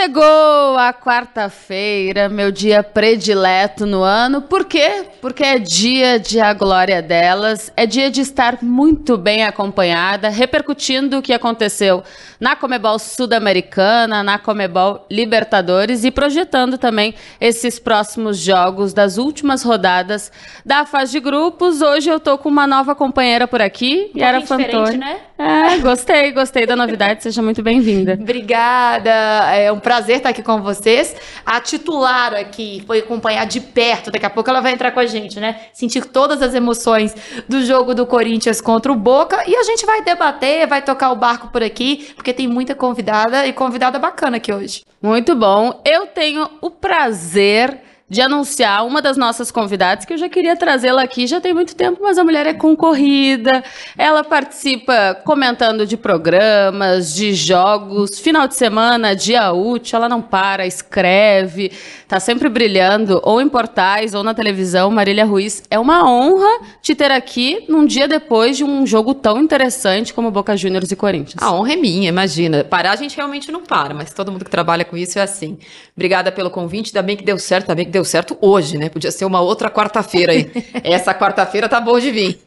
[0.00, 4.40] Chegou a quarta-feira, meu dia predileto no ano.
[4.40, 5.06] Por quê?
[5.20, 11.18] Porque é dia de a glória delas, é dia de estar muito bem acompanhada, repercutindo
[11.18, 12.04] o que aconteceu
[12.38, 20.30] na Comebol Sudamericana, na Comebol Libertadores e projetando também esses próximos jogos das últimas rodadas
[20.64, 21.82] da fase de grupos.
[21.82, 24.96] Hoje eu tô com uma nova companheira por aqui, um Yara Fantoni.
[24.96, 25.18] né?
[25.36, 28.14] É, gostei, gostei da novidade, seja muito bem-vinda.
[28.20, 29.10] Obrigada,
[29.54, 31.16] é um prazer estar aqui com vocês.
[31.46, 35.06] A titular aqui foi acompanhar de perto, daqui a pouco ela vai entrar com a
[35.06, 35.62] gente, né?
[35.72, 37.14] Sentir todas as emoções
[37.48, 41.16] do jogo do Corinthians contra o Boca e a gente vai debater, vai tocar o
[41.16, 44.84] barco por aqui, porque tem muita convidada e convidada bacana aqui hoje.
[45.00, 45.80] Muito bom.
[45.86, 51.02] Eu tenho o prazer de anunciar uma das nossas convidadas, que eu já queria trazê-la
[51.02, 53.62] aqui, já tem muito tempo, mas a mulher é concorrida,
[53.96, 60.66] ela participa comentando de programas, de jogos, final de semana, dia útil, ela não para,
[60.66, 61.72] escreve,
[62.06, 65.62] tá sempre brilhando, ou em portais, ou na televisão, Marília Ruiz.
[65.70, 70.30] É uma honra te ter aqui num dia depois de um jogo tão interessante como
[70.30, 71.42] Boca Juniors e Corinthians.
[71.42, 72.64] A honra é minha, imagina.
[72.64, 75.58] Parar a gente realmente não para, mas todo mundo que trabalha com isso é assim.
[75.94, 78.88] Obrigada pelo convite, ainda bem que deu certo, ainda bem que deu certo hoje, né?
[78.88, 80.50] Podia ser uma outra quarta-feira aí.
[80.84, 82.40] Essa quarta-feira tá boa de vir.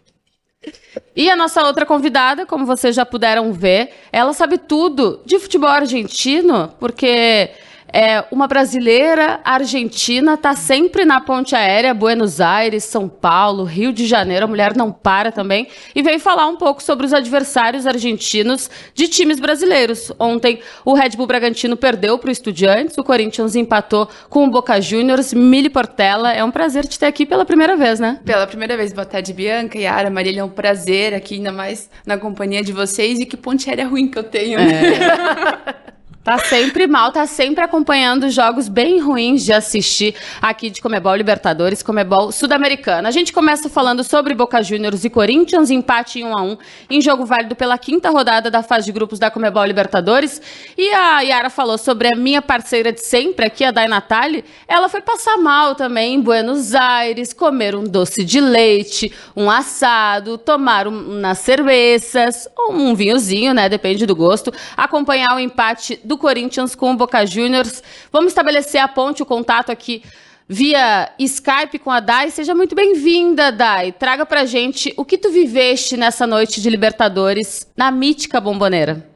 [1.15, 5.69] E a nossa outra convidada, como vocês já puderam ver, ela sabe tudo de futebol
[5.69, 7.49] argentino, porque
[7.93, 14.05] é uma brasileira argentina, tá sempre na ponte aérea, Buenos Aires, São Paulo, Rio de
[14.05, 14.45] Janeiro.
[14.45, 15.67] A mulher não para também.
[15.93, 20.11] E veio falar um pouco sobre os adversários argentinos de times brasileiros.
[20.19, 24.79] Ontem, o Red Bull Bragantino perdeu para o Estudiantes, o Corinthians empatou com o Boca
[24.79, 25.33] Juniors.
[25.33, 28.19] Mili Portela, é um prazer te ter aqui pela primeira vez, né?
[28.25, 28.93] Pela primeira vez.
[28.93, 30.41] Boa tarde, Bianca, Yara, Marília.
[30.41, 33.19] É um prazer aqui, ainda mais na companhia de vocês.
[33.19, 34.59] E que ponte aérea ruim que eu tenho.
[34.59, 35.75] É.
[36.23, 41.81] Tá sempre mal, tá sempre acompanhando jogos bem ruins de assistir aqui de Comebol Libertadores,
[41.81, 43.09] Comebol Sul-Americana.
[43.09, 46.57] A gente começa falando sobre Boca Juniors e Corinthians, empate em 1 a 1
[46.91, 50.39] em jogo válido pela quinta rodada da fase de grupos da Comebol Libertadores.
[50.77, 54.45] E a Yara falou sobre a minha parceira de sempre aqui, a Dai Natali.
[54.67, 60.37] Ela foi passar mal também em Buenos Aires, comer um doce de leite, um assado,
[60.37, 63.67] tomar um, umas cervejas, um vinhozinho, né?
[63.67, 64.53] Depende do gosto.
[64.77, 67.81] Acompanhar o empate do Corinthians com o Boca Juniors.
[68.11, 70.03] Vamos estabelecer a ponte, o contato aqui
[70.45, 72.29] via Skype com a Dai.
[72.29, 73.93] Seja muito bem-vinda, Dai.
[73.93, 79.09] Traga pra gente o que tu viveste nessa noite de Libertadores na mítica bomboneira.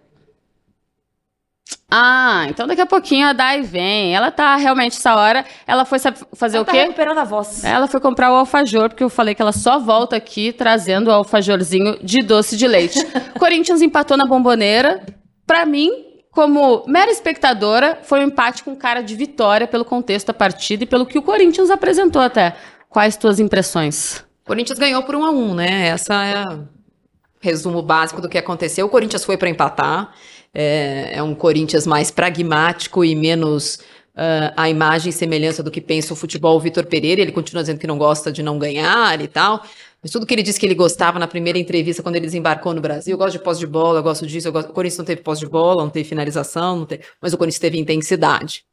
[1.92, 4.16] Ah, então daqui a pouquinho a Dai vem.
[4.16, 5.44] Ela tá realmente essa hora.
[5.68, 6.78] Ela foi fazer ela o tá quê?
[6.84, 7.62] recuperando a voz.
[7.66, 11.12] Ela foi comprar o alfajor, porque eu falei que ela só volta aqui trazendo o
[11.12, 13.06] alfajorzinho de doce de leite.
[13.38, 15.06] Corinthians empatou na bomboneira.
[15.46, 20.34] Pra mim, como mera espectadora, foi um empate com cara de vitória pelo contexto da
[20.34, 22.58] partida e pelo que o Corinthians apresentou até.
[22.90, 24.18] Quais tuas impressões?
[24.44, 25.88] O Corinthians ganhou por 1 a 1 né?
[25.88, 26.68] Essa é o
[27.40, 28.86] resumo básico do que aconteceu.
[28.86, 30.14] O Corinthians foi para empatar.
[30.54, 33.76] É, é, um Corinthians mais pragmático e menos
[34.16, 36.60] uh, a imagem e semelhança do que pensa o futebol.
[36.60, 39.64] Vitor Pereira, ele continua dizendo que não gosta de não ganhar e tal.
[40.06, 42.80] Mas tudo que ele disse que ele gostava na primeira entrevista quando ele desembarcou no
[42.80, 44.70] Brasil, eu gosto de pós de bola, eu gosto disso, eu gosto...
[44.70, 47.04] o Corinthians não teve pós de bola, não teve finalização, não teve...
[47.20, 48.66] mas o Corinthians teve intensidade.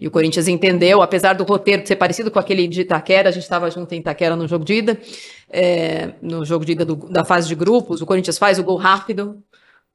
[0.00, 3.42] E o Corinthians entendeu, apesar do roteiro ser parecido com aquele de Itaquera, a gente
[3.42, 4.98] estava junto em Itaquera no jogo de ida,
[5.50, 8.78] é, no jogo de ida do, da fase de grupos, o Corinthians faz o gol
[8.78, 9.36] rápido,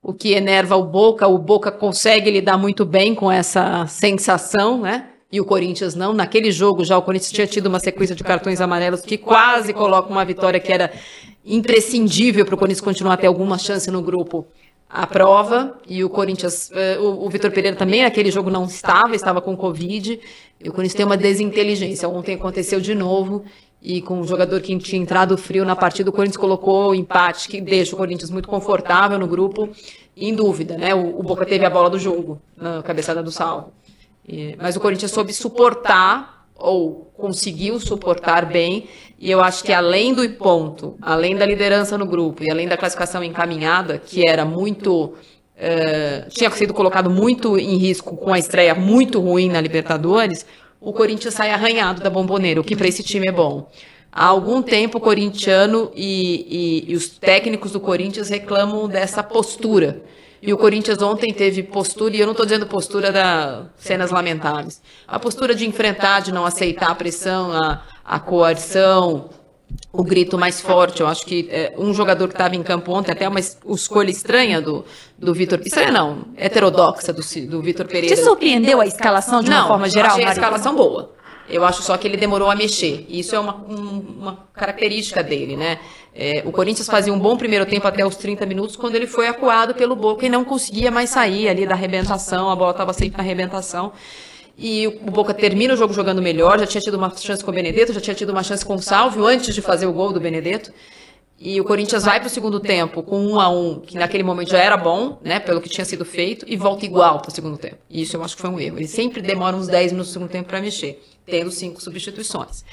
[0.03, 5.14] o que enerva o Boca, o Boca consegue lidar muito bem com essa sensação, né?
[5.35, 6.13] E o Corinthians não.
[6.13, 10.09] Naquele jogo já o Corinthians tinha tido uma sequência de cartões amarelos que quase coloca
[10.09, 10.93] uma vitória que era
[11.45, 14.47] imprescindível para o Corinthians continuar a ter alguma chance no grupo
[14.89, 15.77] à prova.
[15.89, 20.21] E o Corinthians, o, o Vitor Pereira também naquele jogo não estava, estava com Covid.
[20.63, 22.07] E o Corinthians tem uma desinteligência.
[22.07, 23.43] Ontem aconteceu de novo.
[23.81, 27.49] E com um jogador que tinha entrado frio na partida, o Corinthians colocou o empate,
[27.49, 29.69] que deixa o Corinthians muito confortável no grupo,
[30.15, 30.95] em dúvida, né?
[30.95, 33.71] O, o Boca teve a bola do jogo, na cabeçada do salvo.
[34.27, 38.87] E, mas o Corinthians soube suportar, ou conseguiu suportar bem,
[39.19, 42.77] e eu acho que além do ponto, além da liderança no grupo e além da
[42.77, 45.13] classificação encaminhada, que era muito.
[45.55, 50.45] Uh, tinha sido colocado muito em risco com a estreia muito ruim na Libertadores,
[50.81, 53.69] o Corinthians sai arranhado da bomboneira, o que para esse time é bom.
[54.11, 60.03] Há algum tempo o corintiano e, e, e os técnicos do Corinthians reclamam dessa postura
[60.45, 64.81] e o Corinthians ontem teve postura, e eu não estou dizendo postura da cenas lamentáveis,
[65.07, 69.29] a postura de enfrentar, de não aceitar a pressão, a, a coerção,
[69.91, 71.01] o grito mais forte.
[71.01, 74.61] Eu acho que é, um jogador que estava em campo ontem, até uma escolha estranha
[74.61, 74.85] do,
[75.17, 75.59] do Vitor.
[75.65, 78.15] Estranha não, heterodoxa do, do Vitor Pereira.
[78.15, 80.11] Te surpreendeu a escalação de uma não, forma geral?
[80.11, 81.14] Achei a escalação boa.
[81.49, 83.05] Eu acho só que ele demorou a mexer.
[83.07, 85.79] Isso é uma, um, uma característica dele, né?
[86.13, 89.27] É, o Corinthians fazia um bom primeiro tempo até os 30 minutos, quando ele foi
[89.27, 93.17] acuado pelo Boca e não conseguia mais sair ali da arrebentação, a bola estava sempre
[93.17, 93.91] na arrebentação.
[94.57, 97.53] E o Boca termina o jogo jogando melhor, já tinha tido uma chance com o
[97.53, 100.19] Benedetto, já tinha tido uma chance com o Salvio antes de fazer o gol do
[100.19, 100.71] Benedetto.
[101.37, 104.51] E o Corinthians vai para o segundo tempo com um a um, que naquele momento
[104.51, 107.57] já era bom, né, pelo que tinha sido feito, e volta igual para o segundo
[107.57, 107.75] tempo.
[107.89, 108.77] E isso eu acho que foi um erro.
[108.77, 112.63] Ele sempre demora uns 10 minutos no segundo tempo para mexer, tendo cinco substituições.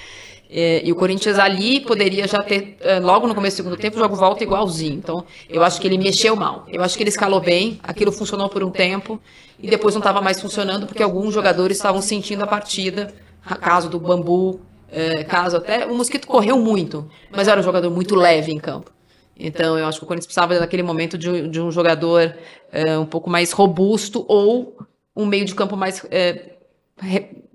[0.54, 3.96] É, e o Corinthians ali poderia já ter, é, logo no começo do segundo tempo,
[3.96, 4.94] o jogo volta igualzinho.
[4.94, 6.66] Então, eu acho que ele mexeu mal.
[6.68, 9.18] Eu acho que ele escalou bem, aquilo funcionou por um tempo,
[9.58, 13.14] e depois não estava mais funcionando porque alguns jogadores estavam sentindo a partida.
[13.60, 14.60] Caso do Bambu,
[14.90, 15.86] é, caso até.
[15.86, 18.92] O Mosquito correu muito, mas era um jogador muito leve em campo.
[19.36, 22.36] Então, eu acho que o Corinthians precisava, naquele momento, de, de um jogador
[22.70, 24.76] é, um pouco mais robusto ou
[25.16, 26.56] um meio de campo mais é,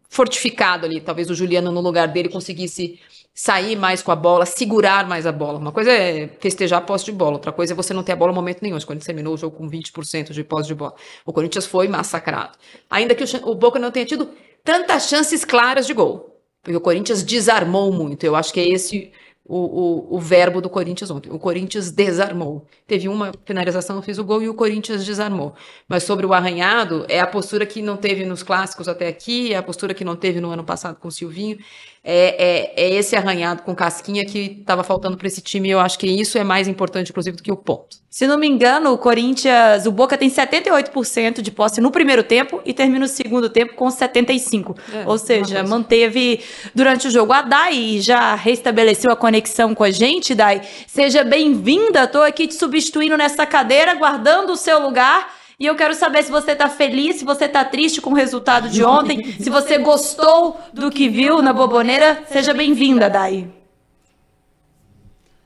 [0.09, 1.01] fortificado ali.
[1.01, 2.99] Talvez o Juliano, no lugar dele, conseguisse
[3.33, 5.59] sair mais com a bola, segurar mais a bola.
[5.59, 8.15] Uma coisa é festejar a posse de bola, outra coisa é você não ter a
[8.15, 8.77] bola no momento nenhum.
[8.77, 10.95] O Corinthians terminou o jogo com 20% de posse de bola.
[11.23, 12.57] O Corinthians foi massacrado.
[12.89, 14.29] Ainda que o, o Boca não tenha tido
[14.63, 16.35] tantas chances claras de gol.
[16.63, 18.23] Porque o Corinthians desarmou muito.
[18.25, 19.11] Eu acho que é esse
[19.47, 21.31] o, o, o, verbo do Corinthians ontem.
[21.31, 22.65] O Corinthians desarmou.
[22.85, 25.55] Teve uma finalização, fez o gol e o Corinthians desarmou.
[25.87, 29.57] Mas sobre o arranhado, é a postura que não teve nos clássicos até aqui, é
[29.57, 31.57] a postura que não teve no ano passado com o Silvinho
[32.09, 35.69] é, é, é esse arranhado com casquinha que estava faltando para esse time.
[35.69, 37.97] Eu acho que isso é mais importante, inclusive, do que o ponto.
[38.09, 42.61] Se não me engano, o Corinthians, o Boca tem 78% de posse no primeiro tempo
[42.65, 44.77] e termina o segundo tempo com 75%.
[44.93, 46.39] É, Ou seja, manteve
[46.73, 47.33] durante o jogo.
[47.33, 50.61] A Dai já restabeleceu a conexão com a gente, Dai.
[50.87, 52.05] Seja bem-vinda.
[52.05, 55.36] Estou aqui te substituindo nessa cadeira, guardando o seu lugar.
[55.59, 58.69] E eu quero saber se você tá feliz, se você tá triste com o resultado
[58.69, 62.21] de ontem, se você gostou do que viu na Boboneira.
[62.27, 63.49] Seja bem-vinda, Dai.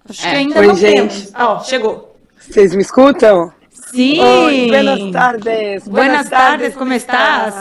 [0.10, 0.30] Acho é.
[0.30, 0.96] que ainda Oi, não gente.
[0.96, 1.32] temos.
[1.34, 2.18] Ó, oh, chegou.
[2.38, 3.54] Vocês me escutam?
[3.70, 4.20] Sim.
[4.20, 5.88] Oi, buenas tardes.
[5.88, 7.56] Buenas, buenas tardes, como estás?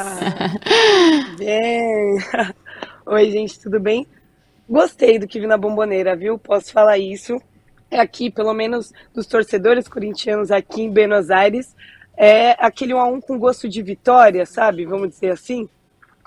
[1.38, 2.19] Bem.
[3.06, 4.06] Oi, gente, tudo bem?
[4.69, 6.38] Gostei do que vi na Bomboneira, viu?
[6.38, 7.41] Posso falar isso.
[7.91, 11.75] É aqui, pelo menos dos torcedores corintianos aqui em Buenos Aires,
[12.16, 14.84] é aquele 1 a 1 com gosto de vitória, sabe?
[14.84, 15.68] Vamos dizer assim.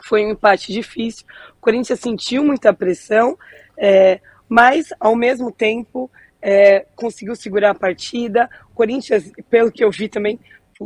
[0.06, 1.26] Foi um empate difícil.
[1.58, 3.38] O Corinthians sentiu muita pressão,
[3.78, 4.20] é,
[4.50, 8.50] mas ao mesmo tempo é, conseguiu segurar a partida.
[8.72, 10.40] O Corinthians, pelo que eu vi também,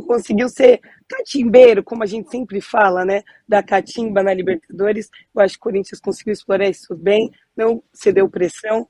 [0.06, 3.22] conseguiu ser catimbeiro, como a gente sempre fala, né?
[3.48, 5.08] Da catimba na Libertadores.
[5.34, 8.86] Eu acho que o Corinthians conseguiu explorar isso bem, não cedeu pressão.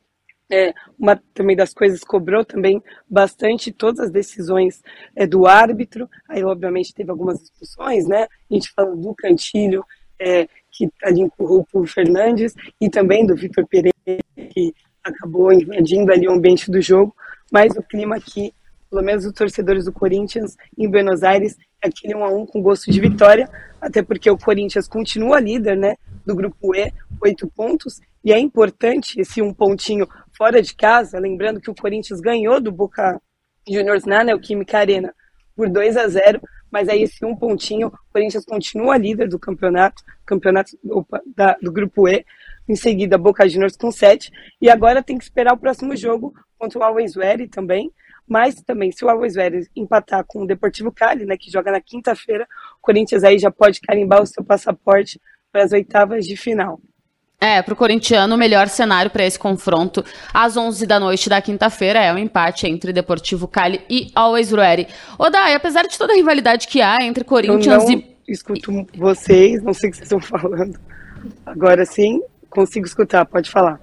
[0.51, 4.83] É, uma também das coisas cobrou também bastante todas as decisões
[5.15, 6.09] é, do árbitro.
[6.29, 8.27] Aí, obviamente, teve algumas discussões, né?
[8.51, 9.85] A gente falou do Cantilho,
[10.19, 13.93] é, que ali empurrou o Fernandes, e também do Vitor Pereira,
[14.51, 17.15] que acabou invadindo ali o ambiente do jogo.
[17.51, 18.53] Mas o clima aqui,
[18.91, 22.63] pelo menos os torcedores do Corinthians em Buenos Aires, é aquele 1 a 1 com
[22.63, 23.49] gosto de vitória,
[23.81, 25.97] até porque o Corinthians continua líder, né?
[26.27, 26.93] Do grupo E,
[27.23, 30.07] oito pontos, e é importante esse um pontinho
[30.39, 33.21] fora de casa, lembrando que o Corinthians ganhou do Boca
[33.69, 35.13] Juniors na Neoquímica Arena
[35.57, 36.41] por 2 a 0
[36.71, 41.73] mas aí esse um pontinho, o Corinthians continua líder do campeonato, campeonato opa, da, do
[41.73, 42.25] grupo E,
[42.69, 44.31] em seguida Boca Juniors com 7,
[44.61, 47.91] e agora tem que esperar o próximo jogo contra o Always Ready também,
[48.27, 51.81] mas também se o Always Ready empatar com o Deportivo Cali, né, que joga na
[51.81, 55.19] quinta-feira, o Corinthians aí já pode carimbar o seu passaporte
[55.51, 56.79] para as oitavas de final.
[57.41, 60.05] É, pro corintiano, o melhor cenário para esse confronto
[60.35, 64.51] às 11 da noite da quinta-feira é o um empate entre Deportivo Cali e Always
[64.51, 64.89] Ready.
[65.31, 68.17] Dai, apesar de toda a rivalidade que há entre Corinthians Eu não e.
[68.27, 70.81] escuto vocês, não sei o que vocês estão falando.
[71.47, 73.81] Agora sim, consigo escutar, pode falar.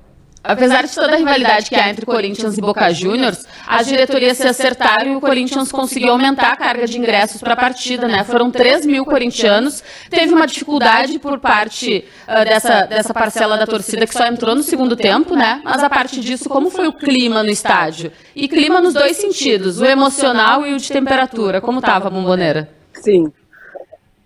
[0.47, 4.47] Apesar de toda a rivalidade que há entre Corinthians e Boca Juniors, as diretorias se
[4.47, 8.23] acertaram e o Corinthians conseguiu aumentar a carga de ingressos para a partida, né?
[8.23, 9.83] Foram 3 mil corintianos.
[10.07, 14.61] Teve uma dificuldade por parte uh, dessa, dessa parcela da torcida que só entrou no
[14.61, 15.61] segundo tempo, né?
[15.63, 18.11] Mas a partir disso, como foi o clima no estádio?
[18.35, 21.59] E clima nos dois sentidos, o emocional e o de temperatura.
[21.59, 22.69] Como estava a bomboneira?
[22.93, 23.31] Sim.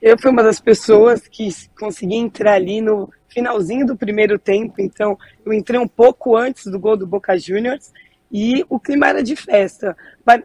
[0.01, 1.49] Eu fui uma das pessoas que
[1.79, 6.79] consegui entrar ali no finalzinho do primeiro tempo, então eu entrei um pouco antes do
[6.79, 7.93] gol do Boca Juniors
[8.31, 9.95] e o clima era de festa.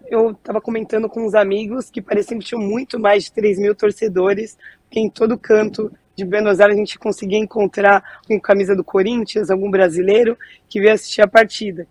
[0.08, 3.74] Eu estava comentando com uns amigos que pareciam que tinham muito mais de 3 mil
[3.74, 8.84] torcedores, porque em todo canto de Buenos Aires a gente conseguia encontrar com camisa do
[8.84, 10.38] Corinthians, algum brasileiro
[10.68, 11.86] que veio assistir a partida.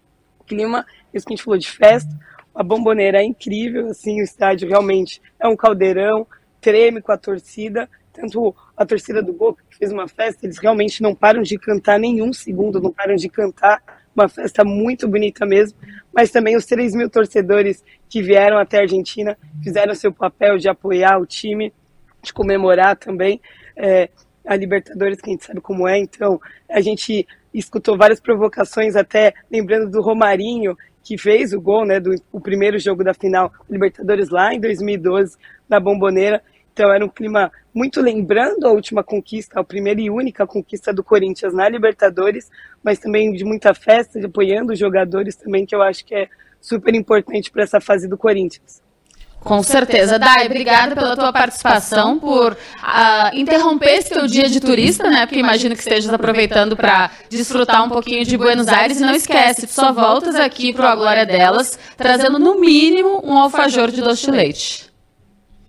[0.46, 2.10] clima, isso que a gente falou de festa,
[2.56, 6.28] a bomboneira é incrível, assim, o estádio realmente é um caldeirão,
[6.62, 11.02] treme com a torcida, tanto a torcida do Boca, que fez uma festa, eles realmente
[11.02, 13.82] não param de cantar nenhum segundo, não param de cantar,
[14.16, 15.78] uma festa muito bonita mesmo,
[16.14, 20.70] mas também os 3 mil torcedores que vieram até a Argentina, fizeram seu papel de
[20.70, 21.74] apoiar o time,
[22.22, 23.42] de comemorar também
[23.76, 24.10] é,
[24.46, 26.40] a Libertadores, que a gente sabe como é, então
[26.70, 32.16] a gente escutou várias provocações, até lembrando do Romarinho, que fez o gol, né, do
[32.32, 35.38] o primeiro jogo da final Libertadores lá em 2012,
[35.68, 36.42] na Bomboneira,
[36.74, 41.04] então era um clima muito lembrando a última conquista, a primeira e única conquista do
[41.04, 42.50] Corinthians na Libertadores,
[42.84, 46.28] mas também de muita festa, de apoiando os jogadores também, que eu acho que é
[46.60, 48.82] super importante para essa fase do Corinthians.
[49.40, 50.18] Com certeza.
[50.18, 55.26] Dai, obrigada pela tua participação, por uh, interromper esse teu dia de turista, né?
[55.26, 59.02] Porque imagino que estejas aproveitando para desfrutar um pouquinho de Buenos Aires.
[59.02, 63.92] E não esquece, só voltas aqui para a Glória Delas, trazendo no mínimo um alfajor
[63.92, 64.93] de doce de leite.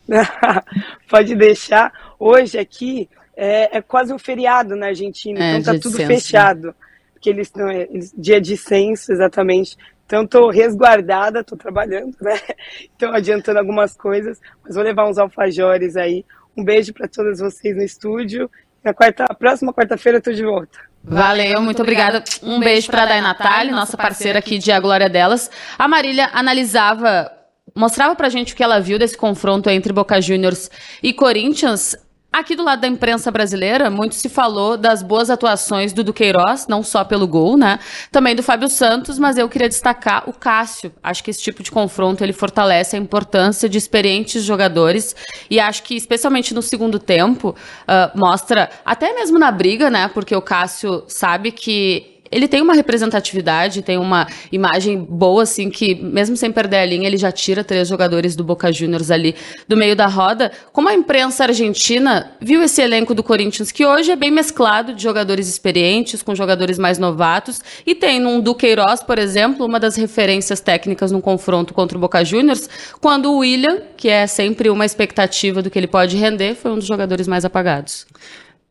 [1.08, 1.92] Pode deixar.
[2.18, 6.68] Hoje aqui é, é, quase um feriado na Argentina, é, então tá tudo fechado.
[6.68, 6.75] Né?
[7.12, 7.68] Porque eles estão.
[7.68, 9.76] É, dia de censo, exatamente.
[10.06, 12.38] Então estou resguardada, estou trabalhando, né?
[12.94, 16.25] Então adiantando algumas coisas, mas vou levar uns alfajores aí.
[16.56, 18.50] Um beijo para todas vocês no estúdio.
[18.82, 20.78] Na quarta, próxima quarta-feira estou de volta.
[21.02, 22.23] Valeu, muito obrigada.
[22.42, 25.50] Um beijo para a Day Natália, nossa parceira aqui de A Glória Delas.
[25.78, 27.30] A Marília analisava
[27.75, 30.71] mostrava pra gente o que ela viu desse confronto entre Boca Juniors
[31.02, 31.97] e Corinthians.
[32.33, 36.83] Aqui do lado da imprensa brasileira, muito se falou das boas atuações do Duqueiroz, não
[36.83, 37.78] só pelo gol, né?
[38.11, 40.93] Também do Fábio Santos, mas eu queria destacar o Cássio.
[41.00, 45.14] Acho que esse tipo de confronto ele fortalece a importância de experientes jogadores
[45.49, 50.09] e acho que especialmente no segundo tempo uh, mostra até mesmo na briga, né?
[50.09, 55.95] Porque o Cássio sabe que ele tem uma representatividade, tem uma imagem boa, assim, que
[55.95, 59.37] mesmo sem perder a linha, ele já tira três jogadores do Boca Juniors ali
[59.69, 60.50] do meio da roda.
[60.73, 65.00] Como a imprensa argentina viu esse elenco do Corinthians, que hoje é bem mesclado de
[65.00, 70.59] jogadores experientes com jogadores mais novatos, e tem num Duqueiroz, por exemplo, uma das referências
[70.59, 72.69] técnicas no confronto contra o Boca Juniors,
[73.00, 76.76] quando o William, que é sempre uma expectativa do que ele pode render, foi um
[76.76, 78.07] dos jogadores mais apagados.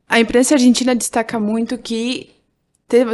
[0.10, 2.34] A imprensa argentina destaca muito que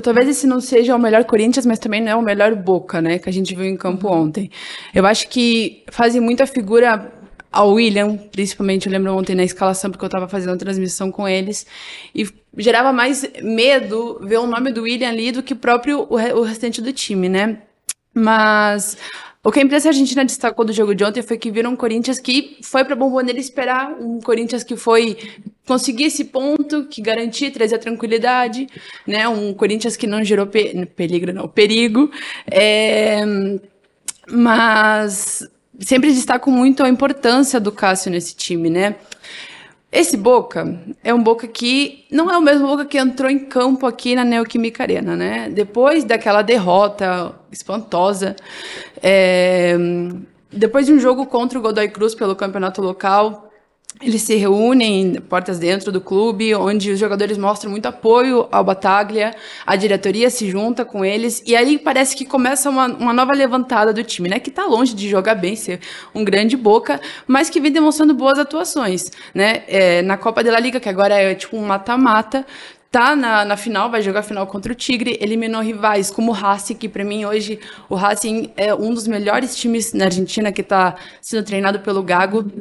[0.02, 3.20] talvez esse não seja o melhor Corinthians, mas também não é o melhor Boca, né?
[3.20, 4.24] Que a gente viu em campo uhum.
[4.24, 4.50] ontem.
[4.94, 7.12] Eu acho que fazem muita figura
[7.52, 11.28] ao William, principalmente, eu lembro ontem na escalação, porque eu estava fazendo a transmissão com
[11.28, 11.66] eles,
[12.14, 16.42] e gerava mais medo ver o nome do William ali do que próprio o, o
[16.44, 17.58] restante do time, né?
[18.14, 18.98] Mas
[19.44, 22.20] o que a imprensa argentina destacou do jogo de ontem foi que viram um Corinthians
[22.20, 25.18] que foi para Bomboneira esperar, um Corinthians que foi
[25.66, 28.68] conseguir esse ponto, que garantia trazer a tranquilidade,
[29.08, 29.30] né?
[29.30, 32.12] Um Corinthians que não gerou pe peligro, não, perigo.
[32.52, 33.22] É,
[34.30, 35.48] mas
[35.80, 38.96] sempre destaco muito a importância do Cássio nesse time, né?
[39.92, 43.88] Esse Boca é um Boca que não é o mesmo Boca que entrou em campo
[43.88, 45.50] aqui na Neoquímica Arena, né?
[45.50, 48.36] Depois daquela derrota espantosa,
[49.02, 49.76] é,
[50.52, 53.50] depois de um jogo contra o Godoy Cruz pelo campeonato local,
[54.02, 59.36] eles se reúnem portas dentro do clube, onde os jogadores mostram muito apoio ao Bataglia,
[59.66, 63.92] a diretoria se junta com eles, e aí parece que começa uma, uma nova levantada
[63.92, 64.40] do time, né?
[64.40, 65.82] Que está longe de jogar bem, ser
[66.16, 69.64] um grande boca, mas que vem demonstrando boas atuações, né?
[69.68, 72.46] É, na Copa da Liga, que agora é tipo um mata-mata,
[72.92, 76.76] tá na, na final, vai jogar final contra o Tigre, eliminou rivais como o Racing,
[76.76, 80.96] que para mim hoje o Racing é um dos melhores times na Argentina que está
[81.22, 82.52] sendo treinado pelo Gago.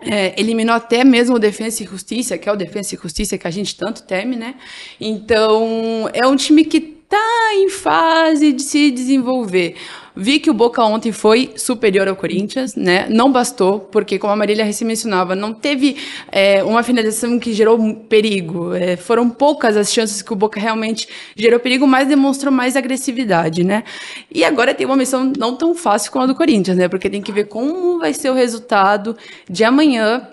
[0.00, 3.48] É, eliminou até mesmo o Defensa e Justiça, que é o Defensa e Justiça que
[3.48, 4.54] a gente tanto teme, né?
[5.00, 9.76] Então, é um time que tá em fase de se desenvolver.
[10.20, 13.06] Vi que o Boca ontem foi superior ao Corinthians, né?
[13.08, 15.96] Não bastou, porque, como a Marília recém mencionava, não teve
[16.32, 18.74] é, uma finalização que gerou perigo.
[18.74, 23.62] É, foram poucas as chances que o Boca realmente gerou perigo, mas demonstrou mais agressividade,
[23.62, 23.84] né?
[24.28, 26.88] E agora tem uma missão não tão fácil como a do Corinthians, né?
[26.88, 29.16] Porque tem que ver como vai ser o resultado
[29.48, 30.26] de amanhã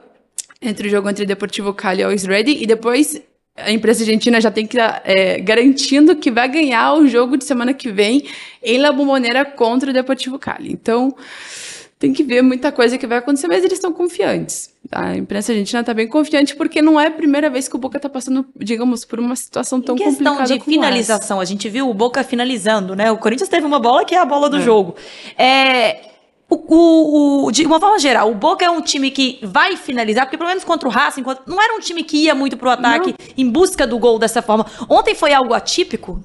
[0.59, 3.21] entre o jogo entre Deportivo Cali e Always Ready e depois
[3.55, 7.73] a imprensa argentina já tem que é, garantindo que vai ganhar o jogo de semana
[7.73, 8.25] que vem
[8.61, 10.71] em La Bombonera contra o Deportivo Cali.
[10.71, 11.15] Então,
[11.97, 14.69] tem que ver muita coisa que vai acontecer, mas eles estão confiantes.
[14.89, 15.05] Tá?
[15.05, 17.97] A imprensa argentina está bem confiante porque não é a primeira vez que o Boca
[17.97, 20.39] está passando, digamos, por uma situação tão complicada.
[20.39, 21.43] Questão de finalização, essa.
[21.43, 23.09] a gente viu o Boca finalizando, né?
[23.09, 24.61] O Corinthians teve uma bola que é a bola do é.
[24.61, 24.95] jogo.
[25.37, 26.14] É,
[26.49, 30.25] o, o, o, de uma forma geral, o Boca é um time que vai finalizar,
[30.25, 33.09] porque pelo menos contra o Racing, não era um time que ia muito pro ataque
[33.17, 33.27] não.
[33.37, 34.65] em busca do gol dessa forma.
[34.87, 36.23] Ontem foi algo atípico?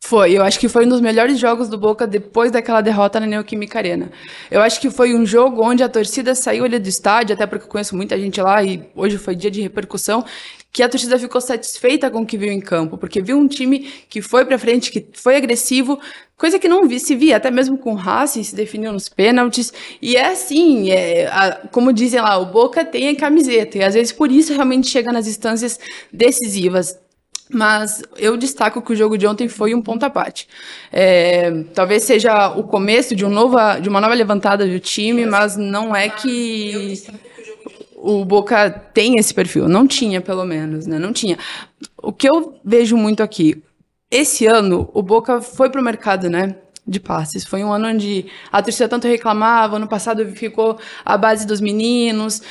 [0.00, 3.26] Foi, eu acho que foi um dos melhores jogos do Boca depois daquela derrota na
[3.26, 4.10] Neoquímica Arena.
[4.50, 7.64] Eu acho que foi um jogo onde a torcida saiu ali do estádio, até porque
[7.64, 10.24] eu conheço muita gente lá e hoje foi dia de repercussão,
[10.72, 13.80] que a torcida ficou satisfeita com o que viu em campo, porque viu um time
[14.08, 15.98] que foi para frente, que foi agressivo,
[16.38, 19.72] coisa que não vi, se via, até mesmo com o Racing, se definiu nos pênaltis,
[20.00, 23.94] e é assim, é, a, como dizem lá, o Boca tem a camiseta, e às
[23.94, 25.78] vezes por isso realmente chega nas instâncias
[26.12, 26.98] decisivas.
[27.50, 30.46] Mas eu destaco que o jogo de ontem foi um ponto à parte.
[30.92, 33.30] É, talvez seja o começo de, um
[33.80, 37.02] de uma nova levantada do time, mas não é que
[37.96, 39.66] o Boca tem esse perfil.
[39.66, 40.98] Não tinha, pelo menos, né?
[40.98, 41.38] Não tinha.
[41.96, 43.62] O que eu vejo muito aqui,
[44.10, 46.56] esse ano o Boca foi para o mercado, né?
[46.86, 47.44] De passes.
[47.44, 52.42] Foi um ano onde a torcida tanto reclamava, ano passado ficou a base dos meninos.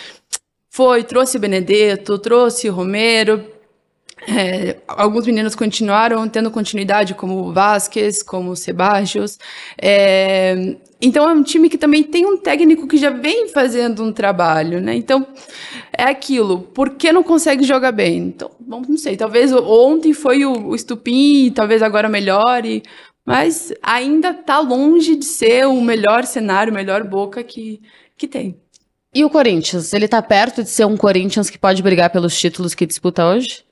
[0.70, 3.44] Foi, trouxe Benedetto, trouxe Romero,
[4.30, 9.40] é, alguns meninos continuaram tendo continuidade, como o Vasquez, como o Sebajos.
[9.82, 14.12] É, então é um time que também tem um técnico que já vem fazendo um
[14.12, 14.96] trabalho, né?
[14.96, 15.26] Então
[15.98, 16.60] é aquilo.
[16.60, 18.18] Por que não consegue jogar bem?
[18.18, 19.16] Então, bom, não sei.
[19.16, 22.84] Talvez ontem foi o, o estupim, talvez agora melhore,
[23.26, 27.82] mas ainda está longe de ser o melhor cenário, o melhor boca que,
[28.18, 28.60] que tem.
[29.16, 29.94] E o Corinthians?
[29.94, 33.67] Ele está perto de ser um Corinthians que pode brigar pelos títulos que disputa hoje?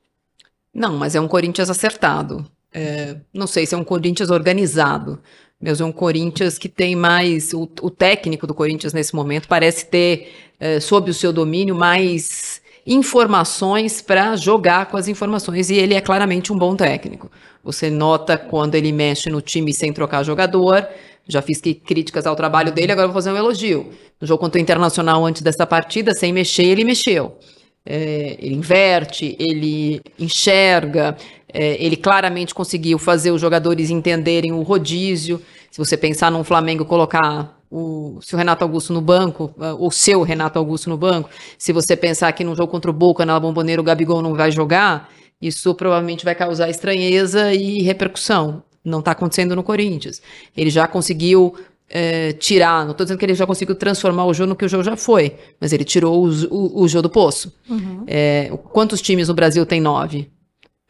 [0.75, 2.45] Não, mas é um Corinthians acertado.
[2.73, 5.17] É, não sei se é um Corinthians organizado,
[5.61, 7.53] mas é um Corinthians que tem mais.
[7.53, 12.61] O, o técnico do Corinthians nesse momento parece ter, é, sob o seu domínio, mais
[12.85, 15.69] informações para jogar com as informações.
[15.69, 17.31] E ele é claramente um bom técnico.
[17.63, 20.85] Você nota quando ele mexe no time sem trocar jogador.
[21.25, 23.89] Já fiz críticas ao trabalho dele, agora vou fazer um elogio.
[24.19, 27.39] No jogo contra o Internacional, antes dessa partida, sem mexer, ele mexeu
[27.85, 31.15] é, ele inverte, ele enxerga,
[31.53, 35.41] é, ele claramente conseguiu fazer os jogadores entenderem o rodízio.
[35.69, 40.21] Se você pensar num Flamengo colocar o seu Renato Augusto no banco, ah, o seu
[40.23, 43.81] Renato Augusto no banco, se você pensar que no jogo contra o Boca, na Bomboneira,
[43.81, 45.09] o Gabigol não vai jogar,
[45.41, 48.63] isso provavelmente vai causar estranheza e repercussão.
[48.83, 50.21] Não está acontecendo no Corinthians.
[50.55, 51.55] Ele já conseguiu
[51.89, 54.69] é, tirar, não estou dizendo que ele já conseguiu transformar o jogo no que o
[54.69, 57.53] jogo já foi, mas ele tirou o, o, o jogo do poço.
[57.69, 58.03] Uhum.
[58.07, 60.31] É, quantos times no Brasil tem nove?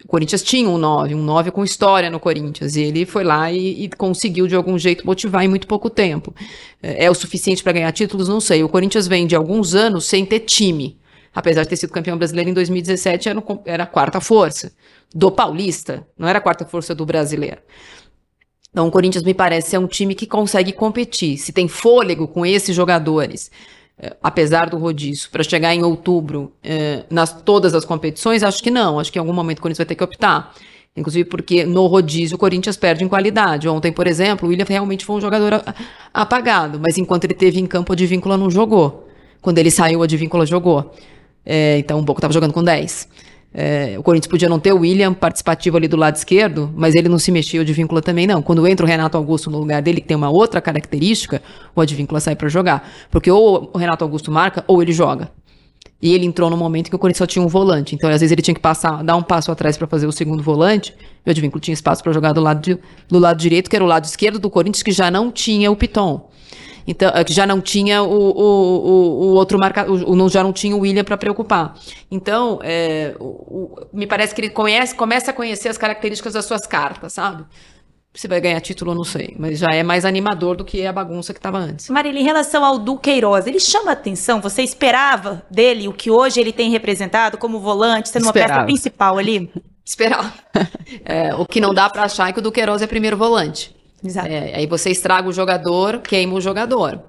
[0.04, 3.52] O Corinthians tinha um nove, um nove com história no Corinthians, e ele foi lá
[3.52, 6.34] e, e conseguiu de algum jeito motivar em muito pouco tempo.
[6.82, 8.28] É, é o suficiente para ganhar títulos?
[8.28, 8.64] Não sei.
[8.64, 11.00] O Corinthians vem de alguns anos sem ter time.
[11.34, 14.72] Apesar de ter sido campeão brasileiro em 2017, era, era a quarta força
[15.14, 17.62] do Paulista, não era a quarta força do brasileiro.
[18.76, 21.38] Então, o Corinthians me parece ser um time que consegue competir.
[21.38, 23.50] Se tem fôlego com esses jogadores,
[23.98, 28.70] eh, apesar do rodízio, para chegar em outubro eh, nas todas as competições, acho que
[28.70, 29.00] não.
[29.00, 30.54] Acho que em algum momento o Corinthians vai ter que optar.
[30.94, 33.66] Inclusive porque no rodízio o Corinthians perde em qualidade.
[33.70, 35.64] Ontem, por exemplo, o William realmente foi um jogador
[36.14, 39.08] apagado, mas enquanto ele teve em campo, a Advíncula não jogou.
[39.42, 40.94] Quando ele saiu, a Advíncula jogou.
[41.46, 43.08] É, então o Boca estava jogando com 10.
[43.58, 47.08] É, o Corinthians podia não ter o William participativo ali do lado esquerdo, mas ele
[47.08, 48.42] não se mexia, o Advíncula também não.
[48.42, 51.42] Quando entra o Renato Augusto no lugar dele, que tem uma outra característica,
[51.74, 52.86] o Advíncula sai para jogar.
[53.10, 55.32] Porque ou o Renato Augusto marca, ou ele joga.
[56.02, 57.96] E ele entrou no momento que o Corinthians só tinha um volante.
[57.96, 60.44] Então, às vezes, ele tinha que passar, dar um passo atrás para fazer o segundo
[60.44, 60.94] volante.
[61.26, 63.86] E o Advíncula tinha espaço para jogar do lado, de, do lado direito, que era
[63.86, 66.30] o lado esquerdo do Corinthians, que já não tinha o Piton.
[66.88, 70.80] Então, é já não tinha o, o, o, o outro marcador, já não tinha o
[70.80, 71.76] William para preocupar.
[72.12, 76.68] Então, é, o, me parece que ele conhece, começa a conhecer as características das suas
[76.68, 77.46] cartas, sabe?
[78.14, 79.36] Se vai ganhar título, eu não sei.
[79.38, 81.90] Mas já é mais animador do que a bagunça que estava antes.
[81.90, 84.40] Marília, em relação ao Duqueiroz, ele chama atenção?
[84.40, 88.54] Você esperava dele o que hoje ele tem representado como volante, sendo esperava.
[88.54, 89.52] uma peça principal ali?
[89.88, 90.34] Esperava.
[91.06, 93.75] É, o que não dá para achar é que o Duqueiroz é primeiro volante.
[94.06, 94.28] Exato.
[94.28, 97.02] É, aí você estraga o jogador, queima o jogador.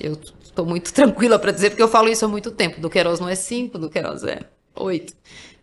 [0.00, 2.80] Eu estou muito tranquila para dizer, porque eu falo isso há muito tempo.
[2.80, 4.40] Do Queiroz não é 5, do Queiroz é
[4.74, 5.12] 8.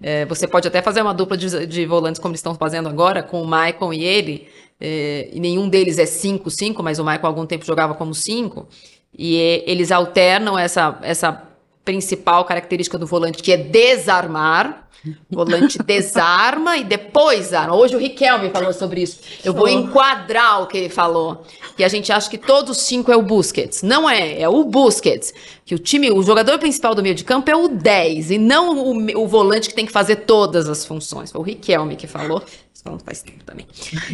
[0.01, 3.41] É, você pode até fazer uma dupla de, de, volantes como estão fazendo agora, com
[3.41, 4.47] o Maicon e ele,
[4.79, 8.67] é, e nenhum deles é 5-5, mas o Maicon algum tempo jogava como 5,
[9.15, 11.50] e é, eles alternam essa, essa
[11.83, 14.87] principal característica do volante, que é desarmar,
[15.29, 17.75] volante desarma e depois arma.
[17.75, 19.19] Hoje o Riquelme falou sobre isso.
[19.43, 21.43] Eu vou enquadrar o que ele falou.
[21.75, 23.81] Que a gente acha que todos os cinco é o Busquets.
[23.81, 25.33] Não é, é o Busquets.
[25.65, 28.77] Que o time, o jogador principal do meio de campo é o 10 e não
[28.77, 31.31] o, o volante que tem que fazer todas as funções.
[31.31, 32.43] Foi o Riquelme que falou.
[32.83, 33.67] Isso faz tempo também.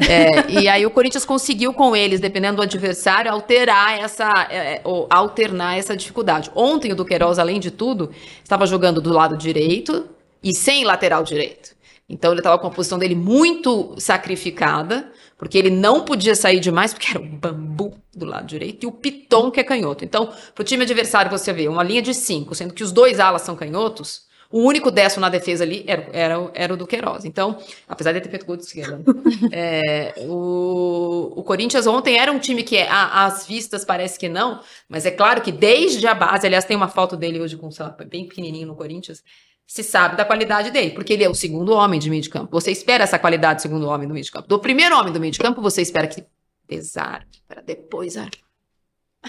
[0.10, 5.08] É, e aí o Corinthians conseguiu com eles, dependendo do adversário, alterar essa, é, ou
[5.10, 6.52] alternar essa dificuldade.
[6.54, 8.12] Ontem o Duqueiroz, além de tudo,
[8.44, 10.10] estava jogando do lado direito,
[10.44, 11.76] e sem lateral direito.
[12.10, 16.94] Então ele estava com a posição dele muito sacrificada, porque ele não podia sair demais,
[16.94, 20.06] porque era o bambu do lado direito e o piton que é canhoto.
[20.06, 23.20] Então, para o time adversário, você vê uma linha de cinco, sendo que os dois
[23.20, 27.26] alas são canhotos, o único destro na defesa ali era, era, era o do Queiroz.
[27.26, 27.58] Então,
[27.88, 29.02] apesar de ter feito gol de esquerda,
[29.52, 34.62] é, o, o Corinthians ontem era um time que, é, às vistas, parece que não,
[34.88, 37.86] mas é claro que desde a base, aliás, tem uma foto dele hoje com, sei
[37.86, 39.24] lá, bem pequenininho no Corinthians,
[39.66, 42.50] se sabe da qualidade dele, porque ele é o segundo homem de meio de campo.
[42.52, 44.48] Você espera essa qualidade do segundo homem do meio de campo.
[44.48, 46.24] Do primeiro homem do meio de campo, você espera que
[46.70, 48.47] desarme, para depois armar.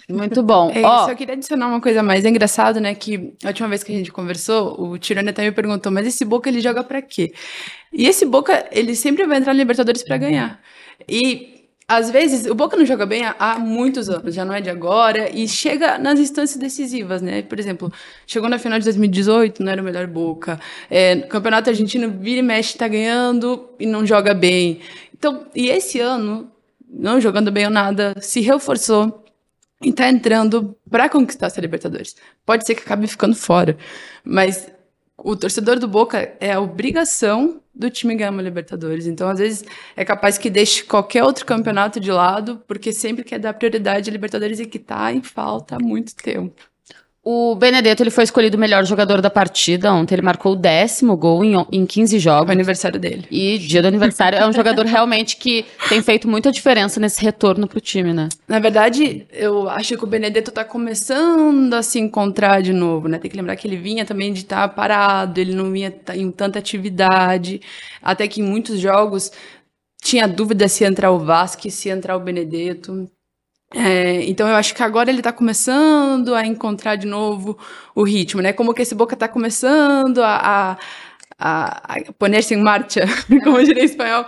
[0.08, 0.70] Muito bom.
[0.70, 2.24] É, Ó, Só queria adicionar uma coisa mais.
[2.24, 2.94] É engraçado, né?
[2.94, 6.24] Que a última vez que a gente conversou, o Tirone até me perguntou, mas esse
[6.24, 7.32] Boca ele joga pra quê?
[7.92, 10.60] E esse Boca, ele sempre vai entrar na Libertadores pra ganhar.
[11.08, 11.58] E
[11.90, 15.30] às vezes, o Boca não joga bem há, muitos anos, já não é de agora,
[15.34, 17.40] e chega nas instâncias decisivas, né?
[17.40, 17.90] Por exemplo,
[18.26, 20.60] chegou na final de 2018, não era o melhor Boca.
[20.90, 24.80] É, Campeonato Argentino, vira e mexe, tá ganhando e não joga bem.
[25.16, 26.52] Então, e esse ano,
[26.86, 29.24] não jogando bem ou nada, se reforçou
[29.82, 32.16] e tá entrando para conquistar essa Libertadores.
[32.44, 33.76] Pode ser que acabe ficando fora,
[34.24, 34.70] mas
[35.16, 39.06] o torcedor do Boca é a obrigação do time ganhar uma Libertadores.
[39.06, 39.64] Então, às vezes,
[39.96, 44.12] é capaz que deixe qualquer outro campeonato de lado, porque sempre quer dar prioridade à
[44.12, 46.68] Libertadores e que tá em falta há muito tempo.
[47.30, 50.14] O Benedetto ele foi escolhido o melhor jogador da partida ontem.
[50.14, 52.50] Ele marcou o décimo gol em, em 15 É o jogos.
[52.50, 53.26] aniversário dele.
[53.30, 57.68] E dia do aniversário é um jogador realmente que tem feito muita diferença nesse retorno
[57.68, 58.30] pro time, né?
[58.48, 63.18] Na verdade, eu acho que o Benedetto tá começando a se encontrar de novo, né?
[63.18, 66.30] Tem que lembrar que ele vinha também de estar parado, ele não vinha ta- em
[66.30, 67.60] tanta atividade,
[68.02, 69.30] até que em muitos jogos
[70.02, 73.06] tinha dúvida se entrar o Vasque, se entrar o Benedetto.
[73.74, 77.58] É, então eu acho que agora ele tá começando a encontrar de novo
[77.94, 78.52] o ritmo, né?
[78.52, 80.78] Como que esse Boca tá começando a, a,
[81.38, 83.02] a, a poner-se em marcha,
[83.44, 84.26] como diria em espanhol,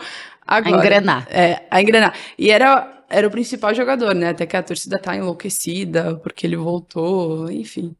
[0.63, 0.71] A agora.
[0.71, 1.27] engrenar.
[1.31, 2.15] É, a engrenar.
[2.39, 4.31] E era, era o principal jogador, né?
[4.31, 7.97] Até que a torcida tá enlouquecida porque ele voltou, enfim.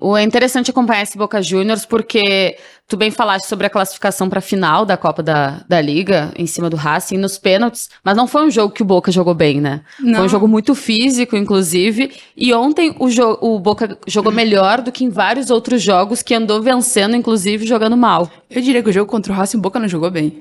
[0.00, 2.56] O é interessante acompanhar esse Boca Juniors porque
[2.86, 6.46] tu bem falaste sobre a classificação para a final da Copa da, da Liga, em
[6.46, 9.60] cima do Racing, nos pênaltis, mas não foi um jogo que o Boca jogou bem,
[9.60, 9.82] né?
[9.96, 10.28] Foi um Não.
[10.28, 13.08] jogo muito físico, inclusive, e ontem o,
[13.40, 17.96] o Boca jogou melhor do que em vários outros jogos que andou vencendo, inclusive jogando
[17.96, 18.30] mal.
[18.48, 20.38] Eu diria que o jogo contra o Racing, o Boca não jogou bem.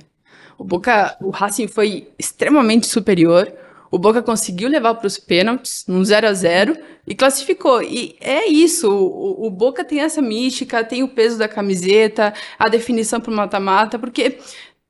[0.56, 3.52] O Boca, o Racing foi extremamente superior.
[3.90, 7.82] O Boca conseguiu levar para os pênaltis, num 0 a 0 e classificou.
[7.82, 12.68] E é isso, o, o Boca tem essa mística, tem o peso da camiseta, a
[12.68, 14.38] definição para o mata-mata, porque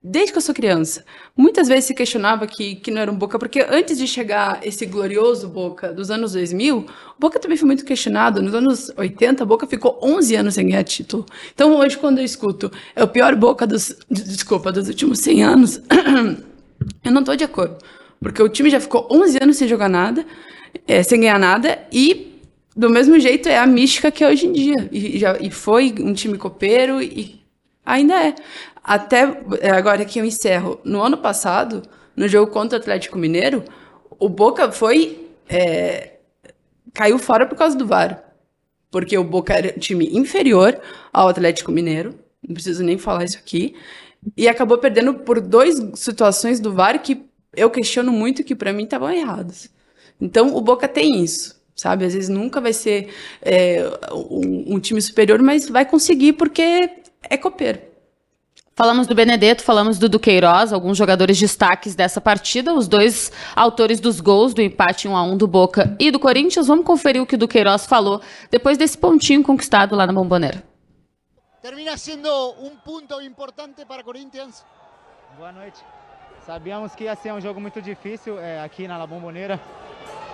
[0.01, 1.03] desde que eu sou criança,
[1.35, 4.85] muitas vezes se questionava que, que não era um Boca, porque antes de chegar esse
[4.85, 6.85] glorioso Boca dos anos 2000, o
[7.19, 8.41] Boca também foi muito questionado.
[8.41, 11.25] Nos anos 80, o Boca ficou 11 anos sem ganhar título.
[11.53, 15.81] Então hoje, quando eu escuto, é o pior Boca dos, desculpa, dos últimos 100 anos,
[17.03, 17.77] eu não tô de acordo.
[18.19, 20.25] Porque o time já ficou 11 anos sem jogar nada,
[20.87, 22.41] é, sem ganhar nada, e
[22.75, 24.89] do mesmo jeito é a mística que é hoje em dia.
[24.91, 27.41] E, já, e foi um time copeiro e
[27.85, 28.35] ainda é.
[28.83, 30.79] Até é, agora que eu encerro.
[30.83, 31.81] No ano passado,
[32.15, 33.63] no jogo contra o Atlético Mineiro,
[34.19, 35.27] o Boca foi.
[35.49, 36.13] é,
[36.93, 38.23] caiu fora por causa do VAR.
[38.89, 40.79] Porque o Boca era um time inferior
[41.11, 42.15] ao Atlético Mineiro.
[42.47, 43.75] Não preciso nem falar isso aqui.
[44.35, 47.26] E acabou perdendo por duas situações do VAR que
[47.57, 49.69] eu questiono muito que para mim estavam erradas.
[50.19, 52.05] Então o Boca tem isso, sabe?
[52.05, 56.89] Às vezes nunca vai ser é, um, um time superior, mas vai conseguir porque
[57.23, 57.79] é copeiro.
[58.75, 64.21] Falamos do Benedetto, falamos do Duqueiroz, alguns jogadores destaques dessa partida, os dois autores dos
[64.21, 66.67] gols do empate 1 a 1 do Boca e do Corinthians.
[66.67, 70.63] Vamos conferir o que o Duqueiroz falou depois desse pontinho conquistado lá na Bomboneira.
[71.67, 72.31] termina siendo
[72.63, 74.63] un punto importante para Corinthians.
[75.37, 75.83] Boa noite.
[76.47, 79.59] Sabíamos que ia ser um jogo muito difícil é, aqui na La Bombonera.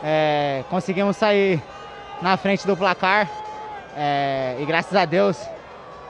[0.03, 1.59] É, conseguimos sair
[2.21, 3.27] na frente do placar
[3.97, 5.41] é, e graças a Deus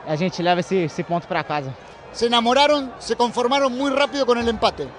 [0.05, 1.73] a gente leva esse, esse ponto para casa.
[2.11, 4.89] Se enamoraron, se conformaron muy rápido con el empate.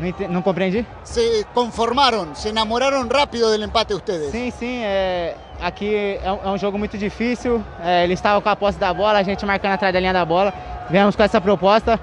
[0.00, 0.84] Não, não compreendi?
[1.04, 4.32] Se conformaron, se enamoraron rápido del empate ustedes.
[4.32, 4.80] Sim, sim.
[4.82, 7.64] é, aqui é um, é um jogo muito difícil.
[7.84, 10.24] É, eles estavam com a posse da bola, a gente marcando atrás da linha da
[10.24, 10.52] bola.
[10.90, 12.00] Viemos com essa proposta,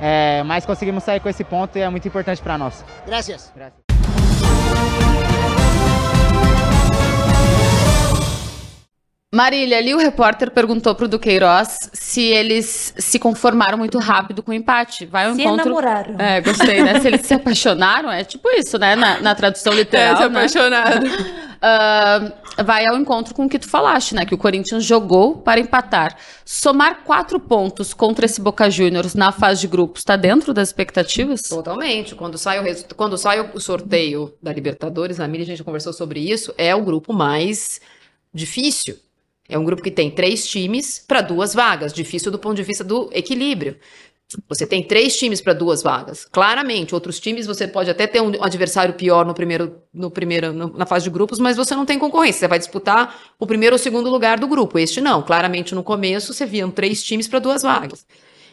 [0.00, 2.84] é, mas conseguimos sair com esse ponto e é muito importante para nós.
[3.06, 3.52] Graças.
[9.34, 14.54] Marília, ali o repórter perguntou pro Duqueiroz se eles se conformaram muito rápido com o
[14.54, 15.06] empate.
[15.06, 15.62] Vai ao Se encontro.
[15.62, 16.14] enamoraram.
[16.20, 17.00] É, gostei, né?
[17.00, 18.94] Se eles se apaixonaram, é tipo isso, né?
[18.94, 20.14] Na, na tradução literal.
[20.14, 20.26] É, se né?
[20.28, 21.06] apaixonado.
[22.62, 24.24] Vai ao encontro com o que tu falaste, né?
[24.24, 26.16] Que o Corinthians jogou para empatar.
[26.44, 31.42] Somar quatro pontos contra esse Boca Juniors na fase de grupos, está dentro das expectativas?
[31.42, 32.14] Totalmente.
[32.14, 35.92] Quando sai, o resu- quando sai o sorteio da Libertadores, a Miri, a gente conversou
[35.92, 37.80] sobre isso, é o grupo mais
[38.32, 38.96] difícil.
[39.48, 41.92] É um grupo que tem três times para duas vagas.
[41.92, 43.76] Difícil do ponto de vista do equilíbrio.
[44.48, 46.24] Você tem três times para duas vagas.
[46.24, 50.86] Claramente, outros times você pode até ter um adversário pior no primeiro, no primeiro, na
[50.86, 52.40] fase de grupos, mas você não tem concorrência.
[52.40, 54.78] Você vai disputar o primeiro ou segundo lugar do grupo.
[54.78, 55.22] Este não.
[55.22, 58.06] Claramente, no começo, você viam três times para duas vagas.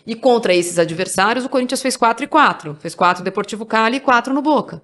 [0.05, 2.75] E contra esses adversários, o Corinthians fez 4 e 4.
[2.79, 4.81] Fez 4 no Deportivo Cali e 4 no Boca.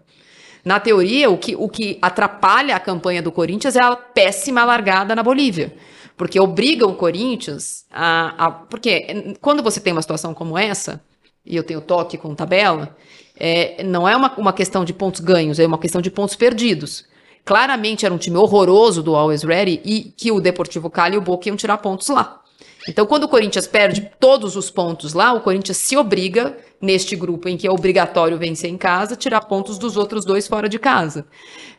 [0.63, 5.15] Na teoria, o que, o que atrapalha a campanha do Corinthians é a péssima largada
[5.15, 5.73] na Bolívia.
[6.17, 8.45] Porque obriga o Corinthians a.
[8.45, 11.01] a- porque quando você tem uma situação como essa,
[11.45, 12.95] e eu tenho toque com tabela,
[13.39, 17.05] é, não é uma, uma questão de pontos ganhos, é uma questão de pontos perdidos.
[17.45, 21.21] Claramente era um time horroroso do Always Ready e que o Deportivo Cali e o
[21.21, 22.41] Boca iam tirar pontos lá.
[22.87, 27.49] Então, quando o Corinthians perde todos os pontos lá, o Corinthians se obriga, neste grupo
[27.49, 31.25] em que é obrigatório vencer em casa, tirar pontos dos outros dois fora de casa.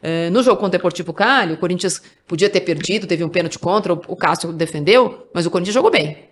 [0.02, 3.58] Eh, no jogo contra o Deportivo Cali, o Corinthians podia ter perdido, teve um pênalti
[3.58, 6.27] contra, o Cássio defendeu, mas o Corinthians jogou bem.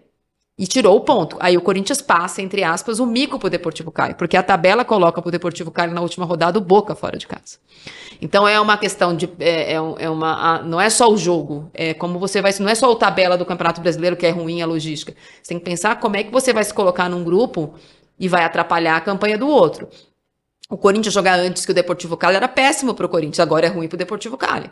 [0.59, 1.37] E tirou o ponto.
[1.39, 5.21] Aí o Corinthians passa, entre aspas, o mico pro Deportivo Cali, porque a tabela coloca
[5.21, 7.59] pro Deportivo Cali na última rodada o Boca fora de casa.
[8.23, 9.29] Então é uma questão de.
[9.39, 12.55] É, é é uma, não é só o jogo, é como você vai.
[12.59, 15.15] Não é só a tabela do Campeonato Brasileiro que é ruim a logística.
[15.43, 17.75] Você tem que pensar como é que você vai se colocar num grupo
[18.19, 19.89] e vai atrapalhar a campanha do outro.
[20.71, 23.89] O Corinthians jogar antes que o Deportivo Cali era péssimo pro Corinthians, agora é ruim
[23.89, 24.71] pro Deportivo Cali.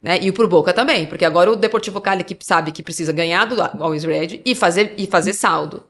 [0.00, 0.18] Né?
[0.20, 3.60] E pro Boca também, porque agora o Deportivo Cali que sabe que precisa ganhar do
[3.60, 5.82] Always Red e fazer, e fazer saldo.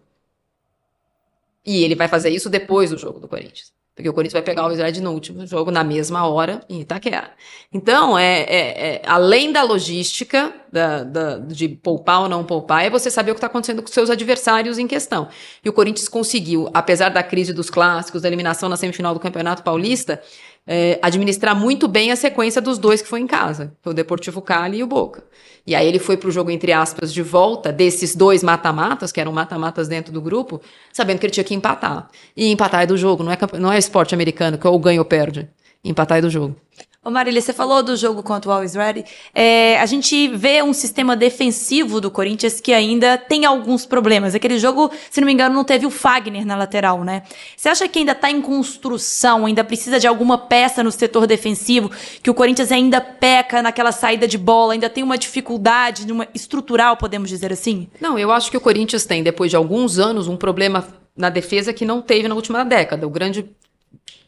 [1.65, 3.77] E ele vai fazer isso depois do jogo do Corinthians.
[3.95, 6.81] Porque o Corinthians vai pegar o Always Red no último jogo, na mesma hora, em
[6.81, 7.33] Itaquera.
[7.73, 12.91] Então, é, é- é- além da logística, da, da- de poupar ou não poupar, é
[12.91, 15.29] você saber o que está acontecendo com seus adversários em questão.
[15.65, 19.65] E o Corinthians conseguiu, apesar da crise dos clássicos, da eliminação na semifinal do Campeonato
[19.65, 20.23] Paulista,
[20.71, 24.43] é, administrar muito bem a sequência dos dois que foi em casa, foi o Deportivo
[24.43, 25.25] Cali e o Boca.
[25.67, 29.21] E aí ele foi para o jogo, entre aspas, de volta desses dois mata-matas, que
[29.21, 30.61] eram mata-matas dentro do grupo,
[30.93, 32.09] sabendo que ele tinha que empatar.
[32.37, 35.05] E empatar é do jogo, não é, não é esporte americano, que ou ganha ou
[35.05, 35.49] perde.
[35.83, 36.55] Empatar é do jogo.
[37.05, 39.05] Ô Marília, você falou do jogo contra o Always Ready.
[39.33, 44.35] É, a gente vê um sistema defensivo do Corinthians que ainda tem alguns problemas.
[44.35, 47.23] Aquele jogo, se não me engano, não teve o Fagner na lateral, né?
[47.57, 51.89] Você acha que ainda tá em construção, ainda precisa de alguma peça no setor defensivo,
[52.21, 56.97] que o Corinthians ainda peca naquela saída de bola, ainda tem uma dificuldade numa estrutural,
[56.97, 57.89] podemos dizer assim?
[58.01, 61.73] Não, eu acho que o Corinthians tem, depois de alguns anos, um problema na defesa
[61.73, 63.07] que não teve na última década.
[63.07, 63.49] O grande,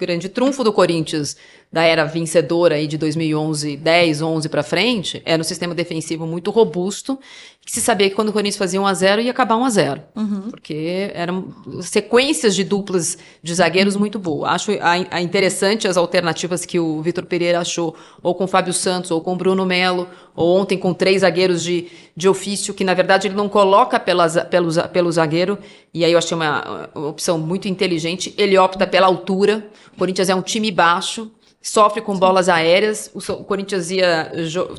[0.01, 1.37] grande trunfo do Corinthians
[1.73, 6.51] da era vencedora aí de 2011, 10, 11 para frente, era um sistema defensivo muito
[6.51, 7.17] robusto,
[7.65, 9.71] que se sabia que quando o Corinthians fazia 1 a 0 ia acabar 1 a
[9.71, 10.03] 0,
[10.51, 14.51] porque eram sequências de duplas de zagueiros muito boas.
[14.51, 18.73] Acho a, a interessante as alternativas que o Vitor Pereira achou, ou com o Fábio
[18.73, 21.87] Santos, ou com o Bruno Melo, ou ontem com três zagueiros de,
[22.17, 25.57] de ofício, que na verdade ele não coloca pela, pelo, pelo zagueiro,
[25.93, 28.35] e aí eu achei uma, uma opção muito inteligente.
[28.39, 29.69] Ele opta pela altura.
[30.01, 33.11] Corinthians é um time baixo, sofre com bolas aéreas.
[33.15, 34.33] O, so- o Corinthians ia,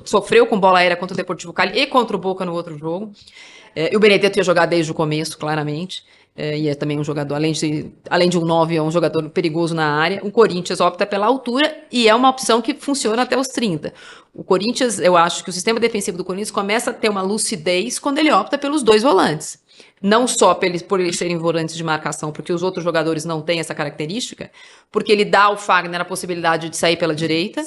[0.04, 3.12] sofreu com bola aérea contra o Deportivo Cali e contra o Boca no outro jogo.
[3.76, 6.04] É, e o Benedetto ia jogar desde o começo, claramente.
[6.36, 9.30] É, e é também um jogador, além de, além de um 9, é um jogador
[9.30, 10.22] perigoso na área.
[10.24, 13.94] O Corinthians opta pela altura e é uma opção que funciona até os 30.
[14.34, 18.00] O Corinthians, eu acho que o sistema defensivo do Corinthians começa a ter uma lucidez
[18.00, 19.60] quando ele opta pelos dois volantes.
[20.02, 23.42] Não só por eles, por eles serem volantes de marcação, porque os outros jogadores não
[23.42, 24.52] têm essa característica,
[24.92, 27.64] porque ele dá ao Fagner a possibilidade de sair pela direita,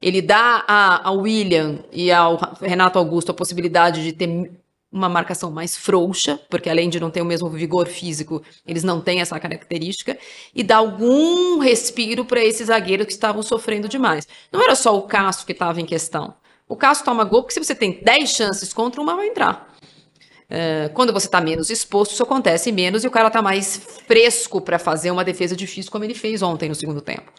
[0.00, 4.50] ele dá a- ao William e ao Renato Augusto a possibilidade de ter
[4.90, 9.00] uma marcação mais frouxa, porque além de não ter o mesmo vigor físico, eles não
[9.00, 10.16] têm essa característica,
[10.54, 14.26] e dá algum respiro para esses zagueiros que estavam sofrendo demais.
[14.50, 16.34] Não era só o Cássio que estava em questão.
[16.66, 19.74] O Cássio toma gol porque se você tem 10 chances contra uma, vai entrar.
[20.50, 24.60] É, quando você está menos exposto, isso acontece menos e o cara está mais fresco
[24.60, 27.30] para fazer uma defesa difícil, como ele fez ontem no segundo tempo.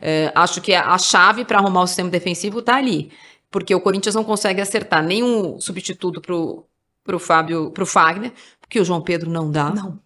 [0.00, 3.12] É, acho que a, a chave para arrumar o sistema defensivo está ali,
[3.50, 6.64] porque o Corinthians não consegue acertar nenhum substituto pro,
[7.04, 9.70] pro Fábio, pro Fagner, porque o João Pedro não dá.
[9.70, 9.98] Não.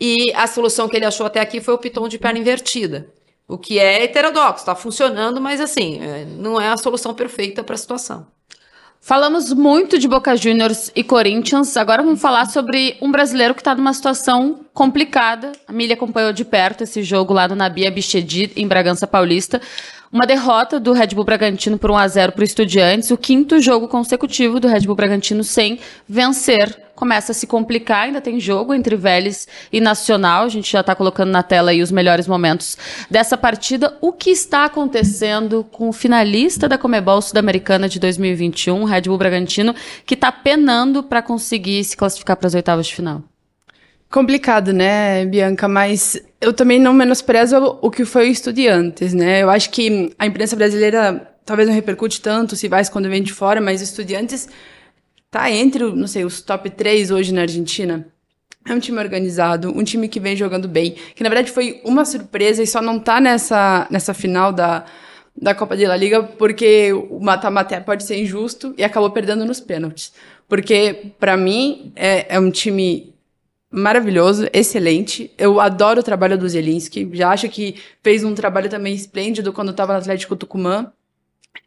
[0.00, 3.12] E a solução que ele achou até aqui foi o piton de perna invertida.
[3.46, 7.74] O que é heterodoxo, está funcionando, mas assim, é, não é a solução perfeita para
[7.76, 8.26] a situação.
[9.04, 11.76] Falamos muito de Boca Juniors e Corinthians.
[11.76, 15.50] Agora vamos falar sobre um brasileiro que está numa situação complicada.
[15.66, 19.60] A Milha acompanhou de perto esse jogo lá no Nabia Bichedi, em Bragança Paulista.
[20.12, 23.58] Uma derrota do Red Bull Bragantino por 1 a 0 para o Estudiantes, o quinto
[23.62, 26.78] jogo consecutivo do Red Bull Bragantino sem vencer.
[26.94, 30.44] Começa a se complicar, ainda tem jogo entre Vélez e Nacional.
[30.44, 32.76] A gente já está colocando na tela aí os melhores momentos
[33.10, 33.96] dessa partida.
[34.02, 39.74] O que está acontecendo com o finalista da Comebol Sul-Americana de 2021, Red Bull Bragantino,
[40.04, 43.31] que está penando para conseguir se classificar para as oitavas de final?
[44.12, 45.66] Complicado, né, Bianca?
[45.66, 49.42] Mas eu também não menosprezo o que foi o Estudiantes, né?
[49.42, 53.32] Eu acho que a imprensa brasileira talvez não repercute tanto se vai quando vem de
[53.32, 54.50] fora, mas Estudiantes
[55.30, 58.06] tá entre, não sei, os top 3 hoje na Argentina.
[58.68, 62.04] É um time organizado, um time que vem jogando bem, que na verdade foi uma
[62.04, 64.84] surpresa e só não tá nessa, nessa final da,
[65.34, 69.58] da Copa de La Liga porque o mata-mata pode ser injusto e acabou perdendo nos
[69.58, 70.12] pênaltis.
[70.46, 73.12] Porque, para mim, é, é um time
[73.72, 75.30] maravilhoso, excelente.
[75.38, 77.08] Eu adoro o trabalho do Zelinski.
[77.14, 80.92] Já acho que fez um trabalho também esplêndido quando estava no Atlético Tucumã.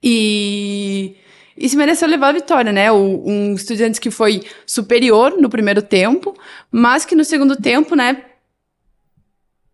[0.04, 1.15] E,
[1.58, 2.91] e se mereceu levar a vitória, né?
[2.91, 6.38] O, um Estudiantes que foi superior no primeiro tempo,
[6.72, 8.24] mas que no segundo tempo, né?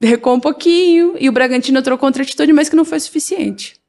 [0.02, 3.81] Recuou um pouquinho e o Bragantino trocou contra atitude, mas que não foi suficiente.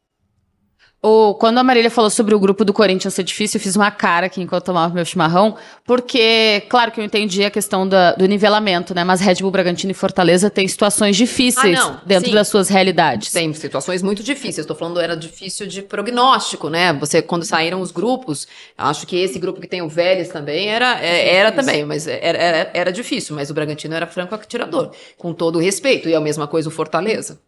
[1.04, 3.90] O, quando a Marília falou sobre o grupo do Corinthians ser difícil, eu fiz uma
[3.90, 8.12] cara aqui enquanto eu tomava meu chimarrão, porque, claro que eu entendi a questão da,
[8.12, 9.02] do nivelamento, né?
[9.02, 12.34] Mas Red Bull, Bragantino e Fortaleza têm situações difíceis Ah, dentro Sim.
[12.36, 13.32] das suas realidades.
[13.32, 14.58] Tem situações muito difíceis.
[14.58, 16.92] Estou falando era difícil de prognóstico, né?
[16.92, 18.46] Você quando saíram os grupos,
[18.78, 22.38] acho que esse grupo que tem o Vélez também era é, era também, mas era,
[22.38, 23.34] era, era difícil.
[23.34, 26.08] Mas o Bragantino era franco atirador, com todo o respeito.
[26.08, 27.40] E é a mesma coisa o Fortaleza.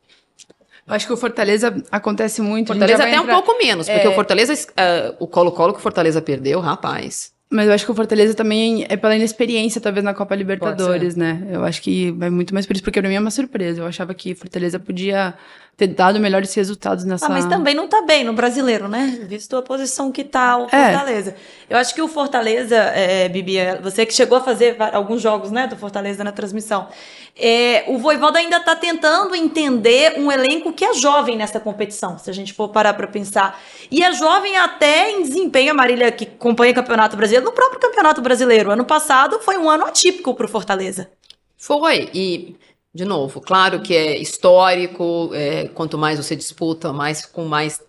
[0.87, 2.67] Eu acho que o Fortaleza acontece muito.
[2.69, 4.11] Fortaleza vai até entrar- um pouco menos, porque É.
[4.11, 7.33] o Fortaleza, ah, o Colo-Colo que o Fortaleza perdeu, rapaz.
[7.51, 11.47] Mas eu acho que o Fortaleza também é pela inexperiência, talvez, na Copa Libertadores, né?
[11.51, 13.81] Eu acho que vai muito mais por isso, porque pra mim é uma surpresa.
[13.81, 15.35] Eu achava que Fortaleza podia
[15.77, 17.27] ter dado melhores resultados nessa...
[17.27, 19.19] Ah, mas também não tá bem no brasileiro, né?
[19.29, 20.93] Visto a posição que tá o É.
[20.93, 21.35] Fortaleza.
[21.69, 25.51] Eu acho que o Fortaleza, é, Bibi, é, você que chegou a fazer alguns jogos,
[25.51, 26.89] né, do Fortaleza na transmissão.
[27.37, 32.31] É, o Voivoda ainda tá tentando entender um elenco que é jovem nessa competição, se
[32.31, 33.61] a gente for parar pra pensar.
[33.91, 37.81] E é jovem até em desempenho, a Marília que acompanha o Campeonato Brasileiro, no próprio
[37.81, 38.71] Campeonato Brasileiro.
[38.71, 41.11] Ano passado foi um ano atípico pro Fortaleza.
[41.57, 42.55] Foi, e,
[42.95, 47.83] de novo, claro que é histórico, é, quanto mais você disputa, mais com mais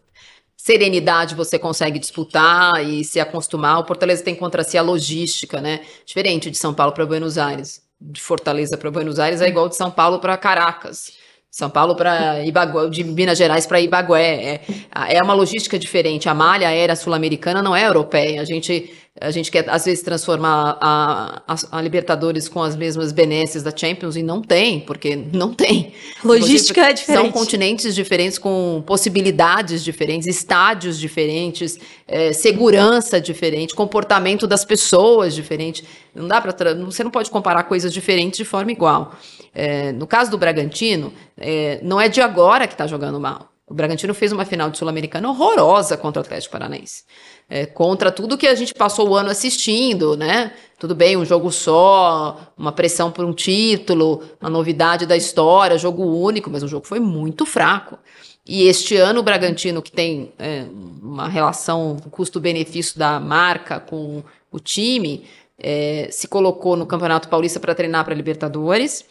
[0.58, 3.80] serenidade você consegue disputar e se acostumar.
[3.80, 5.82] O Fortaleza tem contra si a logística, né?
[6.08, 7.84] Diferente de São Paulo para Buenos Aires.
[8.02, 11.12] De Fortaleza para Buenos Aires é igual de São Paulo para Caracas.
[11.52, 14.62] São Paulo para Ibagué, de Minas Gerais para Ibagué.
[14.96, 16.28] É, é uma logística diferente.
[16.28, 18.42] A malha aérea sul-americana não é europeia.
[18.42, 23.14] A gente, a gente quer, às vezes, transformar a, a, a Libertadores com as mesmas
[23.14, 25.94] benesses da Champions e não tem, porque não tem.
[26.22, 27.32] Logística é São diferente.
[27.32, 35.86] continentes diferentes, com possibilidades diferentes, estádios diferentes, é, segurança diferente, comportamento das pessoas diferente.
[36.14, 39.16] Não dá para você não pode comparar coisas diferentes de forma igual.
[39.54, 43.50] É, no caso do Bragantino, é, não é de agora que está jogando mal.
[43.68, 47.04] O Bragantino fez uma final de Sul-Americana horrorosa contra o Atlético Paranaense.
[47.48, 50.52] É, contra tudo que a gente passou o ano assistindo, né?
[50.80, 56.04] Tudo bem, um jogo só, uma pressão por um título, uma novidade da história, jogo
[56.04, 58.00] único, mas o jogo foi muito fraco.
[58.48, 60.66] E este ano o Bragantino, que tem é,
[61.02, 65.26] uma relação custo-benefício da marca com o time,
[65.58, 69.06] é, se colocou no Campeonato Paulista para treinar para Libertadores.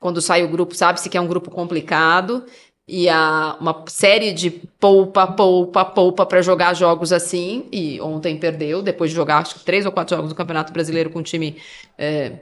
[0.00, 2.44] Quando sai o grupo, sabe-se que é um grupo complicado
[2.88, 7.66] e há uma série de poupa, poupa, poupa para jogar jogos assim.
[7.70, 11.10] E ontem perdeu, depois de jogar acho que três ou quatro jogos do Campeonato Brasileiro
[11.10, 11.56] com um time
[11.98, 12.32] é,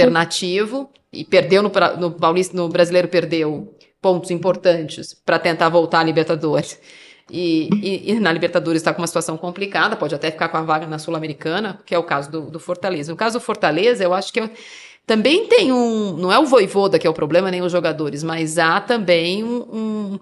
[0.00, 6.04] alternativo e perdeu no, no Paulista, no Brasileiro perdeu pontos importantes para tentar voltar à
[6.04, 6.78] Libertadores.
[7.28, 10.62] E, e- e na Libertadores está com uma situação complicada, pode até ficar com a
[10.62, 13.10] vaga na Sul-Americana, que é o caso do, do Fortaleza.
[13.10, 14.50] No caso do Fortaleza, eu acho que eu-
[15.06, 16.16] também tem um.
[16.16, 19.62] Não é o Voivoda que é o problema, nem os jogadores, mas há também um.
[19.72, 20.20] um,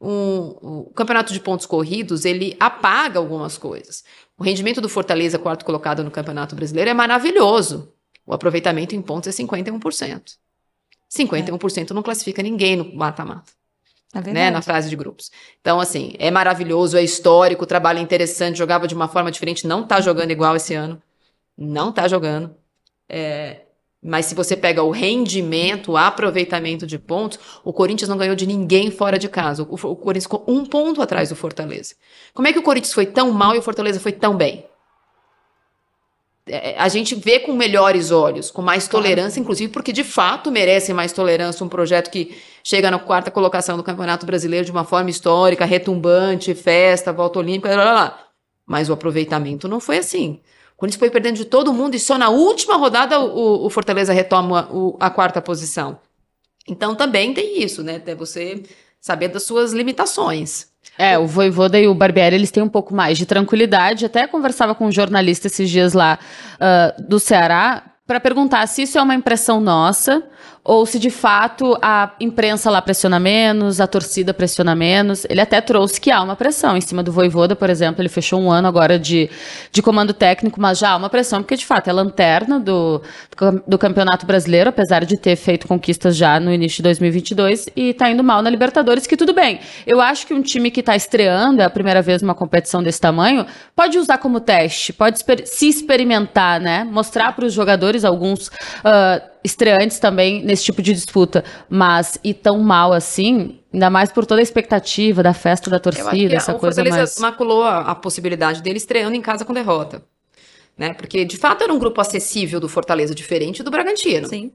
[0.00, 4.04] um- o campeonato de pontos corridos ele apaga algumas coisas.
[4.38, 7.92] O rendimento do Fortaleza, quarto colocado no Campeonato Brasileiro, é maravilhoso.
[8.26, 10.36] O aproveitamento em pontos é 51%.
[11.08, 13.52] 51% não classifica ninguém no mata-mata
[14.14, 15.30] É né, na fase de grupos.
[15.60, 19.66] Então, assim, é maravilhoso, é histórico, o trabalho é interessante, jogava de uma forma diferente,
[19.66, 21.02] não tá jogando igual esse ano.
[21.58, 22.56] Não tá jogando.
[23.08, 23.65] É,
[24.02, 28.46] Mas se você pega o rendimento, o aproveitamento de pontos, o Corinthians não ganhou de
[28.46, 29.62] ninguém fora de casa.
[29.62, 31.94] O, o Corinthians ficou um ponto atrás do Fortaleza.
[32.32, 34.64] Como é que o Corinthians foi tão mal e o Fortaleza foi tão bem?
[36.48, 40.92] É, a gente vê com melhores olhos, com mais tolerância, inclusive, porque de fato merece
[40.94, 45.10] mais tolerância um projeto que chega na quarta colocação do Campeonato Brasileiro de uma forma
[45.10, 48.20] histórica, retumbante, festa, volta olímpica, blá, blá, blá.
[48.64, 50.40] mas o aproveitamento não foi assim.
[50.76, 54.12] O Corinthians foi perdendo de todo mundo e só na última rodada o, o Fortaleza
[54.12, 55.98] retoma o, a quarta posição.
[56.68, 57.96] Então também tem isso, né?
[57.96, 58.62] Até você
[59.00, 60.66] saber das suas limitações.
[60.98, 64.04] É, o Voivoda e o Barbieri, eles têm um pouco mais de tranquilidade.
[64.04, 66.18] Até conversava com um jornalista esses dias lá
[66.56, 70.22] uh, do Ceará para perguntar se isso é uma impressão nossa
[70.66, 75.24] ou se de fato a imprensa lá pressiona menos, a torcida pressiona menos.
[75.30, 78.40] Ele até trouxe que há uma pressão em cima do Voivoda, por exemplo, ele fechou
[78.40, 79.30] um ano agora de,
[79.70, 83.00] de comando técnico, mas já há uma pressão, porque de fato é lanterna do,
[83.64, 88.10] do Campeonato Brasileiro, apesar de ter feito conquistas já no início de 2022 e está
[88.10, 89.60] indo mal na Libertadores, que tudo bem.
[89.86, 93.00] Eu acho que um time que está estreando, é a primeira vez numa competição desse
[93.00, 93.46] tamanho,
[93.76, 96.82] pode usar como teste, pode se experimentar, né?
[96.82, 98.48] Mostrar para os jogadores alguns.
[98.48, 104.26] Uh, estreantes também nesse tipo de disputa, mas e tão mal assim, ainda mais por
[104.26, 107.18] toda a expectativa da festa da torcida, essa o coisa Fortaleza mais...
[107.18, 110.02] maculou a, a possibilidade dele estreando em casa com derrota.
[110.76, 110.92] Né?
[110.92, 114.28] Porque, de fato, era um grupo acessível do Fortaleza, diferente do Bragantino.
[114.28, 114.52] Sim.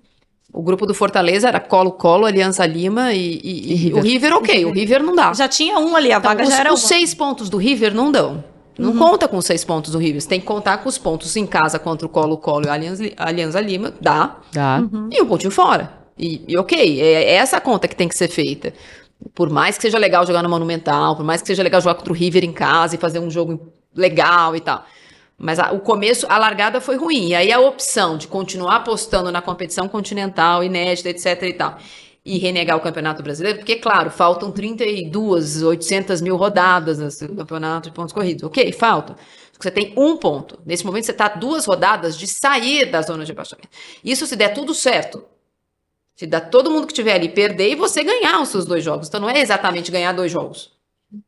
[0.53, 3.97] O grupo do Fortaleza era Colo-Colo, Aliança Lima e, e, E e River.
[3.97, 4.65] o River, ok.
[4.65, 5.33] O River não dá.
[5.33, 6.87] Já tinha um ali, a Então, vaga os, já era os uma.
[6.89, 8.43] seis pontos do River não dão.
[8.77, 10.21] Não conta com seis pontos do River.
[10.21, 13.03] Você tem que contar com os pontos em casa contra o Colo-Colo e a Alianza,
[13.17, 13.93] Alianza Lima.
[14.01, 14.37] Dá.
[14.51, 14.81] Dá.
[15.11, 15.93] E um pontinho fora.
[16.17, 18.73] E, e ok, é, é essa a conta que tem que ser feita.
[19.35, 22.11] Por mais que seja legal jogar no Monumental, por mais que seja legal jogar contra
[22.11, 24.83] o River em casa e fazer um jogo legal e tal.
[25.37, 27.29] Mas a- o começo, a largada foi ruim.
[27.29, 31.77] E aí a opção de continuar apostando na competição continental, inédita, etc e tal,
[32.23, 37.95] e renegar o Campeonato Brasileiro, porque, claro, faltam 32, 800 mil rodadas nesse campeonato de
[37.95, 38.43] pontos corridos.
[38.43, 39.15] Ok, falta.
[39.59, 40.59] Você tem um ponto.
[40.65, 43.69] Nesse momento, você está duas rodadas de sair da zona de rebaixamento.
[44.03, 45.23] Isso se der tudo certo.
[46.15, 49.07] Se dá todo mundo que estiver ali perder e você ganhar os seus dois jogos.
[49.07, 50.71] Então não é exatamente ganhar dois jogos.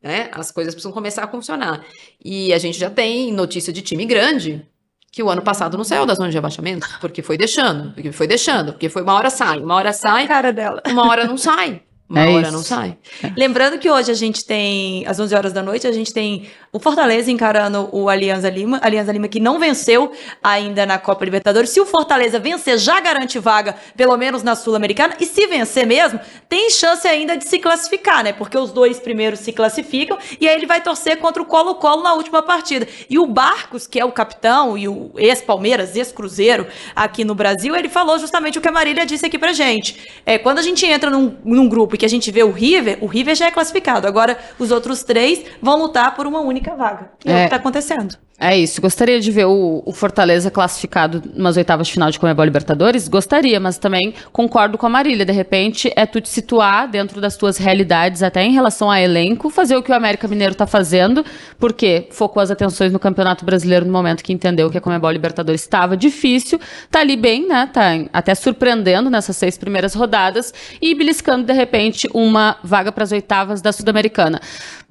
[0.02, 0.30] Né?
[0.32, 1.86] As coisas precisam começar a funcionar.
[2.24, 4.68] E a gente já tem notícia de time grande
[5.14, 8.26] que o ano passado não saiu da zona de rebaixamento, porque foi deixando, porque foi
[8.26, 10.82] deixando, porque foi uma hora sai, uma hora sai, cara dela.
[10.88, 11.84] uma hora não sai.
[12.09, 12.51] Uma É hora isso.
[12.51, 12.97] não sai.
[13.38, 16.80] Lembrando que hoje a gente tem, às 11 horas da noite, a gente tem o
[16.80, 18.80] Fortaleza encarando o Alianza Lima.
[18.82, 20.11] Alianza Lima que não venceu
[20.41, 21.69] ainda na Copa Libertadores.
[21.69, 25.15] Se o Fortaleza vencer, já garante vaga, pelo menos na Sul-Americana.
[25.19, 26.19] E se vencer mesmo,
[26.49, 28.34] tem chance ainda de se classificar, né?
[28.34, 32.15] Porque os dois primeiros se classificam e aí ele vai torcer contra o Colo-Colo na
[32.15, 32.88] última partida.
[33.07, 36.65] E o Barcos, que é o capitão e o ex-Palmeiras, ex-Cruzeiro
[36.95, 40.09] aqui no Brasil, ele falou justamente o que a Marília disse aqui pra gente.
[40.26, 42.97] É, quando a gente entra num, num grupo e que a gente vê o River,
[42.99, 44.07] o River já é classificado.
[44.07, 47.11] Agora, os outros três vão lutar por uma única vaga.
[47.26, 47.43] E é, o É.
[47.45, 48.16] que tá acontecendo.
[48.39, 48.82] É isso.
[48.82, 53.07] Gostaria de ver o, o Fortaleza classificado nas oitavas de final de Comebol Libertadores?
[53.07, 55.26] Gostaria, mas também concordo com a Marília.
[55.26, 59.49] De repente, é tu te situar dentro das tuas realidades, até em relação a elenco,
[59.49, 61.24] fazer o que o América Mineiro tá fazendo,
[61.57, 65.61] porque focou as atenções no Campeonato Brasileiro no momento que entendeu que a Comebol Libertadores
[65.61, 66.59] estava difícil.
[66.91, 67.70] Tá ali bem, né?
[67.72, 73.11] Tá até surpreendendo nessas seis primeiras rodadas e beliscando, de repente, uma vaga para as
[73.11, 74.41] oitavas da Sul-Americana.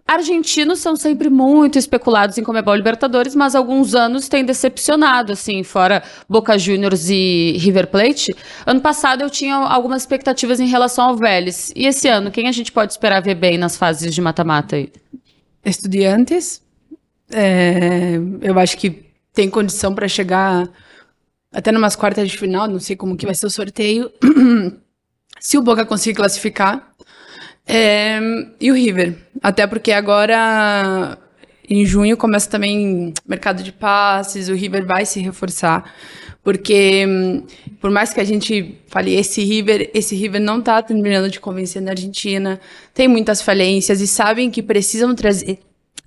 [0.07, 6.03] Argentinos são sempre muito especulados em Comebol Libertadores, mas alguns anos têm decepcionado, assim, fora
[6.29, 8.35] Boca Juniors e River Plate.
[8.67, 11.73] Ano passado eu tinha algumas expectativas em relação ao Vélez.
[11.75, 14.93] E esse ano, quem a gente pode esperar ver bem nas fases de mata-mata aí?
[15.65, 16.61] Estudiantes.
[17.31, 20.69] É, eu acho que tem condição para chegar
[21.53, 24.11] até numas quartas de final, não sei como que vai ser o sorteio.
[25.41, 26.93] Se o Boca conseguir classificar.
[27.67, 28.19] É,
[28.61, 29.17] e o River.
[29.43, 31.19] Até porque agora,
[31.69, 35.93] em junho, começa também mercado de passes, o River vai se reforçar.
[36.43, 37.47] Porque, hum,
[37.81, 41.81] por mais que a gente fale esse River, esse River não tá terminando de convencer
[41.81, 42.61] na Argentina,
[42.93, 45.61] tem muitas falências e sabem que precisam trazer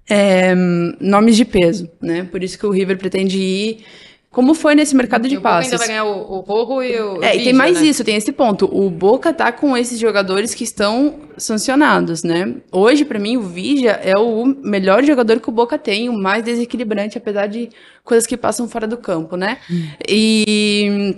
[0.09, 0.53] é,
[0.99, 2.23] nomes de peso, né?
[2.23, 3.85] Por isso que o River pretende ir,
[4.35, 5.71] como foi nesse mercado de E o Boca passes.
[5.71, 7.87] ainda vai ganhar o, o Rojo e o É, e Vigia, tem mais né?
[7.87, 8.65] isso, tem esse ponto.
[8.69, 12.55] O Boca tá com esses jogadores que estão sancionados, né?
[12.69, 16.43] Hoje, pra mim, o Vigia é o melhor jogador que o Boca tem, o mais
[16.43, 17.69] desequilibrante, apesar de
[18.03, 19.57] coisas que passam fora do campo, né?
[20.05, 21.15] E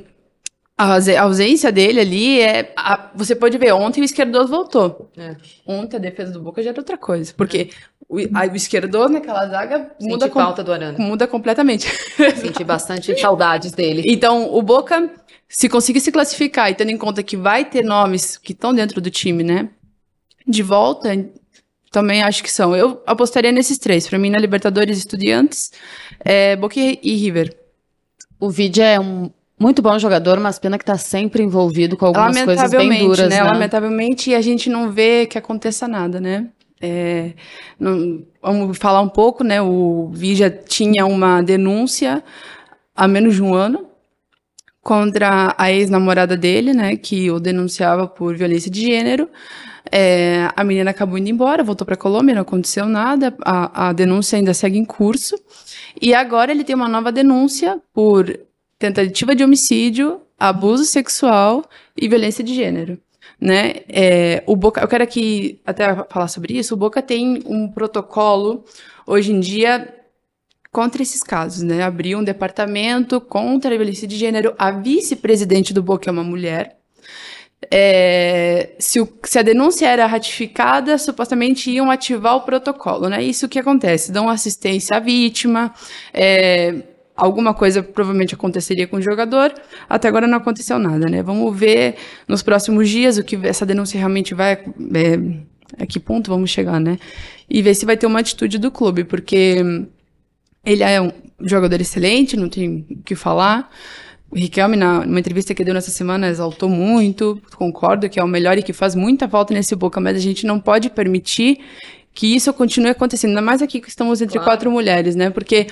[0.78, 2.72] a ausência dele ali é.
[2.78, 5.10] a- você pode ver, ontem o esquerdoso voltou.
[5.18, 5.36] É.
[5.66, 7.70] Ontem a defesa do Boca já era outra coisa, porque
[8.08, 10.98] o, a- o esquerdoso naquela zaga Senti muda, com- falta do Arana.
[11.00, 11.88] muda completamente.
[12.38, 14.04] Senti bastante saudades dele.
[14.06, 15.10] Então, o Boca
[15.50, 19.02] se conseguir se classificar e tendo em conta que vai ter nomes que estão dentro
[19.02, 19.70] do time, né?
[20.46, 21.10] De volta,
[21.92, 22.76] também acho que são.
[22.76, 24.08] Eu apostaria nesses três.
[24.08, 25.72] Para mim, na Libertadores, Estudiantes,
[26.20, 27.56] é, Boca e River.
[28.40, 32.44] O Vidia é um muito bom jogador, mas pena que tá sempre envolvido com algumas
[32.44, 33.42] coisas bem duras, né?
[33.42, 36.48] Lamentavelmente, a gente não vê que aconteça nada, né?
[36.80, 37.34] É,
[37.80, 39.62] não, vamos falar um pouco, né?
[39.62, 42.24] O Vidia tinha uma denúncia
[42.96, 43.88] há menos de um ano
[44.84, 46.96] contra a ex-namorada dele, né?
[46.96, 49.28] Que o denunciava por violência de gênero.
[49.92, 54.38] É, a menina acabou indo embora, voltou para Colômbia, não aconteceu nada, a, a denúncia
[54.38, 55.36] ainda segue em curso.
[56.00, 58.38] E agora ele tem uma nova denúncia por
[58.78, 61.64] tentativa de homicídio, abuso sexual
[61.96, 63.00] e violência de gênero.
[63.40, 63.82] Né?
[63.90, 66.74] É, o Boca, eu quero aqui até falar sobre isso.
[66.74, 68.64] O Boca tem um protocolo
[69.06, 69.94] hoje em dia
[70.72, 71.82] contra esses casos, né?
[71.84, 74.54] Abriu um departamento contra a violência de gênero.
[74.58, 76.78] A vice-presidente do Boca é uma mulher.
[77.72, 83.24] É, se, o, se, a denúncia era ratificada, supostamente iam ativar o protocolo, né?
[83.24, 85.74] Isso que acontece, dão assistência à vítima,
[86.14, 86.84] é,
[87.18, 89.52] alguma coisa provavelmente aconteceria com o jogador,
[89.90, 91.24] até agora não aconteceu nada, né?
[91.24, 91.96] Vamos ver
[92.28, 96.80] nos próximos dias o que essa denúncia realmente vai, é, a que ponto vamos chegar,
[96.80, 97.00] né?
[97.50, 99.64] E ver se vai ter uma atitude do clube, porque
[100.64, 101.12] ele é um
[101.42, 103.70] jogador excelente, não tem o que falar,
[104.30, 108.28] o Riquelme, na, numa entrevista que deu nessa semana, exaltou muito, concordo que é o
[108.28, 111.60] melhor e que faz muita falta nesse Boca, mas a gente não pode permitir
[112.14, 114.50] que isso continue acontecendo, ainda mais aqui que estamos entre claro.
[114.50, 115.30] quatro mulheres, né?
[115.30, 115.68] Porque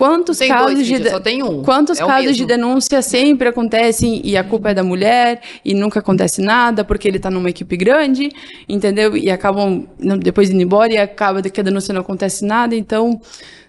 [0.00, 1.62] quantos tem casos dois, de só tem um.
[1.62, 6.00] quantos é casos de denúncia sempre acontecem e a culpa é da mulher e nunca
[6.00, 8.30] acontece nada porque ele tá numa equipe grande,
[8.66, 9.14] entendeu?
[9.14, 9.86] E acabam
[10.18, 13.20] depois indo embora e acaba que a denúncia não acontece nada, então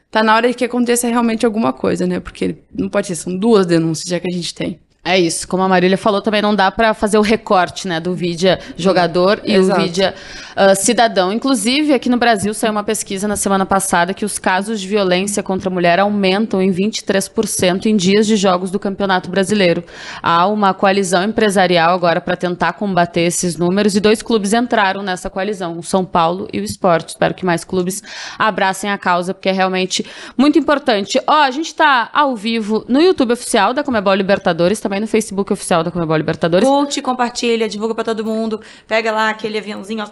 [0.09, 2.21] tá na hora de que aconteça realmente alguma coisa, né?
[2.21, 4.79] Porque não pode ser, são duas denúncias já que a gente tem.
[5.03, 8.13] É isso, como a Marília falou, também não dá para fazer o recorte, né, do
[8.13, 9.81] vídeo jogador e Exato.
[9.81, 11.33] o vídeo uh, cidadão.
[11.33, 15.41] Inclusive, aqui no Brasil saiu uma pesquisa na semana passada que os casos de violência
[15.41, 19.83] contra a mulher aumentam em 23% em dias de jogos do Campeonato Brasileiro.
[20.21, 25.31] Há uma coalizão empresarial agora para tentar combater esses números e dois clubes entraram nessa
[25.31, 27.09] coalizão, o São Paulo e o Esporte.
[27.09, 28.03] Espero que mais clubes
[28.37, 30.05] abracem a causa, porque é realmente
[30.37, 31.19] muito importante.
[31.25, 35.51] Ó, a gente está ao vivo no YouTube oficial da Comebol Libertadores, também no Facebook
[35.53, 36.67] oficial da Comebol Libertadores.
[36.67, 38.59] Curte, compartilha, divulga para todo mundo.
[38.87, 40.09] Pega lá aquele aviãozinho, ó.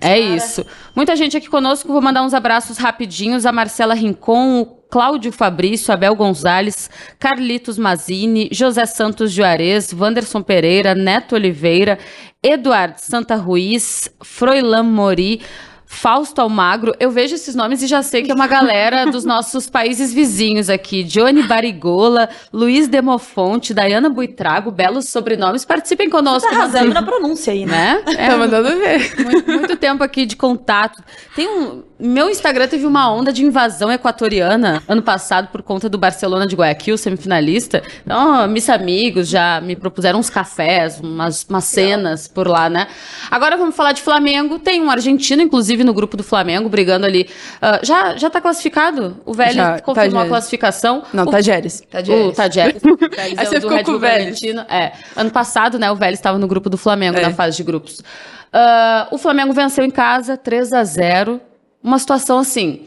[0.00, 0.66] É isso.
[0.94, 1.92] Muita gente aqui conosco.
[1.92, 3.46] Vou mandar uns abraços rapidinhos.
[3.46, 10.94] A Marcela Rincon, o Cláudio Fabrício, Abel Gonzalez, Carlitos Mazini, José Santos Juarez, Wanderson Pereira,
[10.94, 11.98] Neto Oliveira,
[12.42, 15.40] Eduardo Santa Ruiz, Froilan Mori.
[15.94, 19.68] Fausto Almagro, eu vejo esses nomes e já sei que é uma galera dos nossos
[19.68, 21.04] países vizinhos aqui.
[21.04, 25.64] Johnny Barigola, Luiz Demofonte, Dayana Buitrago, belos sobrenomes.
[25.64, 26.48] Participem conosco.
[26.48, 27.74] Tá arrasando na pronúncia aí, né?
[27.74, 28.14] né?
[28.16, 29.14] É, tá mandando ver.
[29.24, 31.02] Muito, muito tempo aqui de contato.
[31.34, 35.96] Tem um, meu Instagram teve uma onda de invasão equatoriana ano passado por conta do
[35.96, 37.82] Barcelona de Guayaquil, semifinalista.
[38.04, 42.88] Então, meus amigos já me propuseram uns cafés, umas, umas cenas por lá, né?
[43.30, 44.58] Agora vamos falar de Flamengo.
[44.58, 47.28] Tem um argentino, inclusive, no grupo do Flamengo, brigando ali.
[47.56, 49.20] Uh, já, já tá classificado?
[49.24, 51.02] O Vélez já, confirmou a classificação.
[51.12, 51.82] Não, o, Tajeres.
[51.90, 52.26] Tajeres.
[52.26, 52.82] O Tajeres.
[53.18, 54.40] Aí você ficou com o Vélez.
[54.68, 54.92] É.
[55.16, 57.22] Ano passado, né, o Vélez estava no grupo do Flamengo, é.
[57.22, 58.00] na fase de grupos.
[58.00, 61.40] Uh, o Flamengo venceu em casa, 3 a 0
[61.82, 62.86] uma situação assim.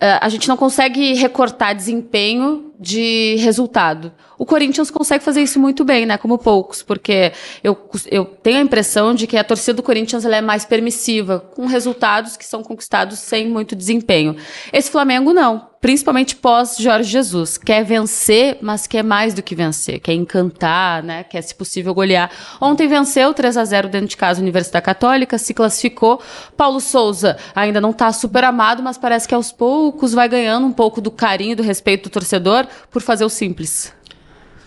[0.00, 4.12] Uh, a gente não consegue recortar desempenho de resultado.
[4.36, 6.18] O Corinthians consegue fazer isso muito bem, né?
[6.18, 7.78] Como poucos, porque eu,
[8.10, 12.36] eu tenho a impressão de que a torcida do Corinthians é mais permissiva, com resultados
[12.36, 14.34] que são conquistados sem muito desempenho.
[14.72, 17.56] Esse Flamengo não, principalmente pós Jorge Jesus.
[17.56, 21.22] Quer vencer, mas quer mais do que vencer, quer encantar, né?
[21.22, 22.30] Quer, se possível, golear.
[22.60, 26.20] Ontem venceu 3 a 0 dentro de casa a Universidade Católica, se classificou.
[26.56, 30.72] Paulo Souza ainda não está super amado, mas parece que aos poucos vai ganhando um
[30.72, 33.92] pouco do carinho, do respeito do torcedor por fazer o simples.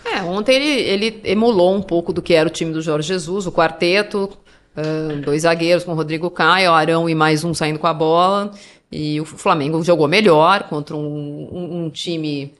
[0.06, 3.47] É, ontem ele, ele emulou um pouco do que era o time do Jorge Jesus,
[3.47, 4.30] o quarteto,
[4.78, 8.51] uh, dois zagueiros com o Rodrigo Caio, Arão e mais um saindo com a bola.
[8.91, 12.53] E o Flamengo jogou melhor contra um, um, um time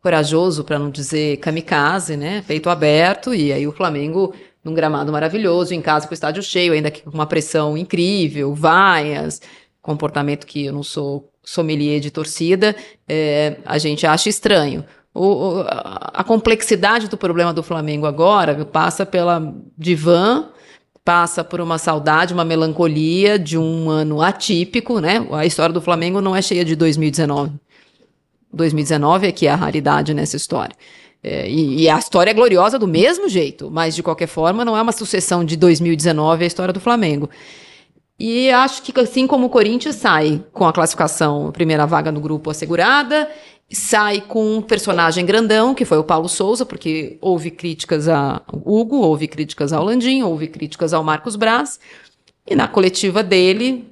[0.00, 2.42] corajoso, para não dizer kamikaze, né?
[2.42, 3.34] Feito aberto.
[3.34, 4.32] E aí o Flamengo
[4.64, 9.40] num gramado maravilhoso, em casa com o estádio cheio, ainda com uma pressão incrível, vaias,
[9.80, 12.74] comportamento que eu não sou sommelier de torcida,
[13.08, 14.84] é, a gente acha estranho.
[15.14, 20.48] O, a complexidade do problema do Flamengo agora passa pela divã,
[21.04, 25.26] passa por uma saudade, uma melancolia de um ano atípico, né?
[25.32, 27.52] A história do Flamengo não é cheia de 2019.
[28.52, 30.74] 2019 é que é a raridade nessa história.
[31.22, 34.76] É, e, e, a história é gloriosa do mesmo jeito, mas de qualquer forma não
[34.76, 37.30] é uma sucessão de 2019 a história do Flamengo.
[38.18, 42.50] E acho que assim como o Corinthians sai com a classificação, primeira vaga no grupo
[42.50, 43.28] assegurada,
[43.70, 48.96] sai com um personagem grandão, que foi o Paulo Souza, porque houve críticas a Hugo,
[48.96, 51.80] houve críticas ao Landim, houve críticas ao Marcos Braz,
[52.46, 53.88] e na coletiva dele,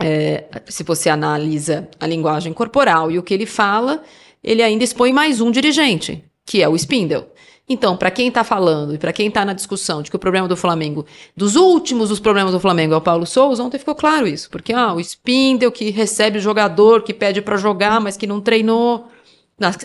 [0.00, 4.02] é, se você analisa a linguagem corporal e o que ele fala,
[4.42, 7.26] ele ainda expõe mais um dirigente, que é o Spindle.
[7.68, 10.46] Então, para quem está falando e para quem está na discussão de que o problema
[10.46, 11.04] do Flamengo,
[11.36, 14.48] dos últimos dos problemas do Flamengo é o Paulo Souza, ontem ficou claro isso.
[14.50, 18.40] Porque, ah, o Spindle que recebe o jogador, que pede para jogar, mas que não
[18.40, 19.08] treinou.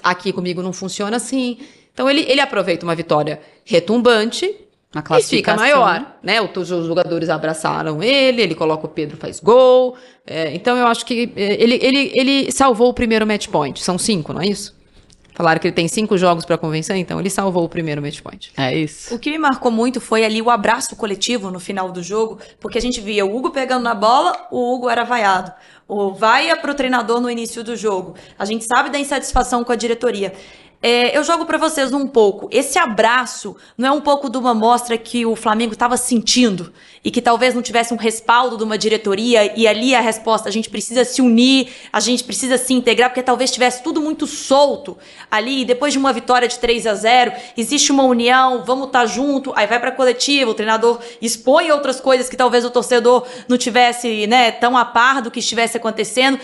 [0.03, 1.57] Aqui comigo não funciona assim.
[1.91, 4.45] Então, ele, ele aproveita uma vitória retumbante
[5.17, 6.39] e fica maior, né?
[6.41, 9.95] Os jogadores abraçaram ele, ele coloca o Pedro, faz gol.
[10.27, 13.81] É, então, eu acho que é, ele, ele, ele salvou o primeiro match point.
[13.81, 14.79] São cinco, não é isso?
[15.41, 18.51] Falaram que ele tem cinco jogos para convencer, então ele salvou o primeiro match point.
[18.55, 19.15] É isso.
[19.15, 22.77] O que me marcou muito foi ali o abraço coletivo no final do jogo, porque
[22.77, 25.51] a gente via o Hugo pegando na bola, o Hugo era vaiado.
[25.87, 28.13] O vaia pro treinador no início do jogo.
[28.37, 30.31] A gente sabe da insatisfação com a diretoria.
[30.79, 32.47] É, eu jogo para vocês um pouco.
[32.51, 36.71] Esse abraço não é um pouco de uma mostra que o Flamengo estava sentindo
[37.03, 40.51] e que talvez não tivesse um respaldo de uma diretoria e ali a resposta a
[40.51, 44.97] gente precisa se unir, a gente precisa se integrar porque talvez tivesse tudo muito solto
[45.29, 45.65] ali.
[45.65, 49.51] Depois de uma vitória de 3 a 0, existe uma união, vamos estar tá junto.
[49.55, 54.27] Aí vai para coletiva, o treinador expõe outras coisas que talvez o torcedor não tivesse,
[54.27, 56.39] né, tão a par do que estivesse acontecendo.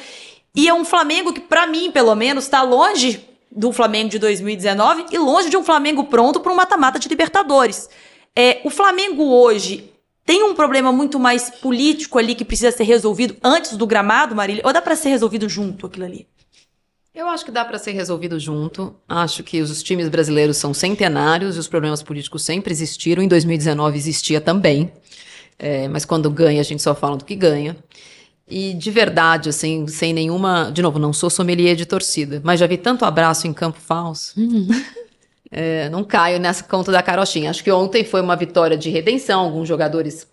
[0.56, 5.06] E é um Flamengo que, para mim, pelo menos, está longe do Flamengo de 2019
[5.12, 7.88] e longe de um Flamengo pronto para um mata-mata de Libertadores.
[8.36, 9.92] É, o Flamengo hoje
[10.28, 14.62] tem um problema muito mais político ali que precisa ser resolvido antes do gramado, Marília?
[14.66, 16.28] Ou dá para ser resolvido junto aquilo ali?
[17.16, 18.94] Eu acho que dá para ser resolvido junto.
[19.08, 23.24] Acho que os times brasileiros são centenários e os problemas políticos sempre existiram.
[23.24, 24.92] Em 2019 existia também.
[25.58, 27.78] É, mas quando ganha, a gente só fala do que ganha.
[28.50, 30.70] E de verdade, assim, sem nenhuma.
[30.74, 34.38] De novo, não sou sommelier de torcida, mas já vi tanto abraço em campo falso.
[34.38, 34.68] Uhum.
[35.50, 37.50] É, não caio nessa conta da carochinha.
[37.50, 40.28] Acho que ontem foi uma vitória de redenção, alguns jogadores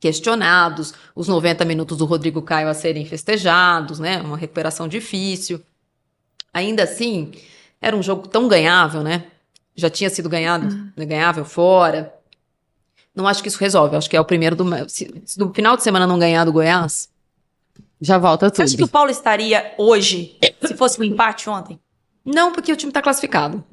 [0.00, 4.20] questionados, os 90 minutos do Rodrigo Caio a serem festejados, né?
[4.20, 5.60] Uma recuperação difícil.
[6.52, 7.32] Ainda assim,
[7.80, 9.24] era um jogo tão ganhável, né?
[9.74, 11.06] Já tinha sido ganhado, uhum.
[11.06, 12.14] ganhável fora.
[13.14, 13.96] Não acho que isso resolve.
[13.96, 14.64] Acho que é o primeiro do.
[14.88, 17.08] Se, se no final de semana não ganhar do Goiás,
[18.00, 18.56] já volta tudo.
[18.56, 21.78] Você acha que o Paulo estaria hoje se fosse um empate ontem?
[22.24, 23.64] Não, porque o time está classificado.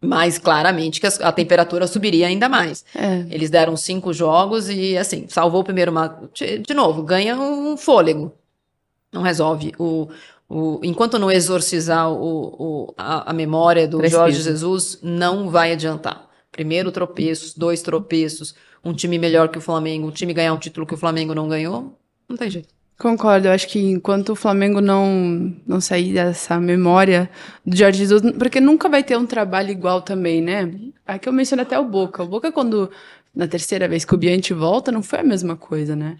[0.00, 2.84] Mas claramente que a, temperatura subiria ainda mais.
[2.94, 3.26] É.
[3.30, 5.92] Eles deram cinco jogos e, assim, salvou o primeiro.
[6.32, 8.32] De, de novo, ganha um fôlego.
[9.12, 9.72] Não resolve.
[9.76, 10.08] O,
[10.48, 14.20] o, enquanto não exorcizar o, o a, a, memória do Preciso.
[14.20, 16.28] Jorge Jesus, não vai adiantar.
[16.52, 20.86] Primeiro tropeços, dois tropeços, um time melhor que o Flamengo, um time ganhar um título
[20.86, 22.77] que o Flamengo não ganhou, não tem jeito.
[22.98, 27.30] Concordo, eu acho que enquanto o Flamengo não, não sair dessa memória
[27.64, 30.68] do Jorge Jesus, porque nunca vai ter um trabalho igual também, né?
[31.06, 32.24] Aqui eu menciono até o Boca.
[32.24, 32.90] O Boca, quando
[33.32, 36.18] na terceira vez que o Bianchi volta, não foi a mesma coisa, né?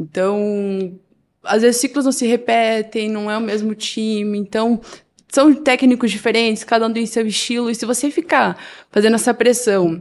[0.00, 0.98] Então,
[1.42, 4.80] às vezes ciclos não se repetem, não é o mesmo time, então
[5.28, 8.58] são técnicos diferentes, cada um tem seu estilo, e se você ficar
[8.90, 10.00] fazendo essa pressão,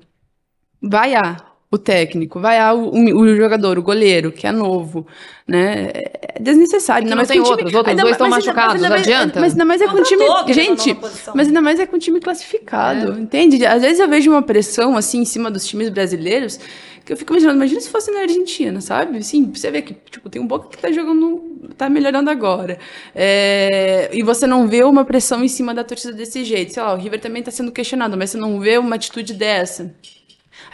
[0.82, 5.08] vai a o técnico, vai ah, o, o, jogador, o goleiro, que é novo,
[5.48, 5.90] né?
[5.92, 7.06] É desnecessário.
[7.06, 9.40] Ainda mais tem outros, time, outros dois estão machucados, mas, adianta.
[9.40, 10.96] Mas ainda mais é com o time, gente,
[11.34, 13.20] mas ainda mais é com o time classificado, é.
[13.20, 13.66] entende?
[13.66, 16.60] Às vezes eu vejo uma pressão, assim, em cima dos times brasileiros,
[17.04, 19.18] que eu fico imaginando, imagina se fosse na Argentina, sabe?
[19.18, 22.78] Assim, você vê que, tipo, tem um Boca que tá jogando, tá melhorando agora.
[23.16, 26.72] É, e você não vê uma pressão em cima da torcida desse jeito.
[26.72, 29.92] Sei lá, o River também tá sendo questionado, mas você não vê uma atitude dessa.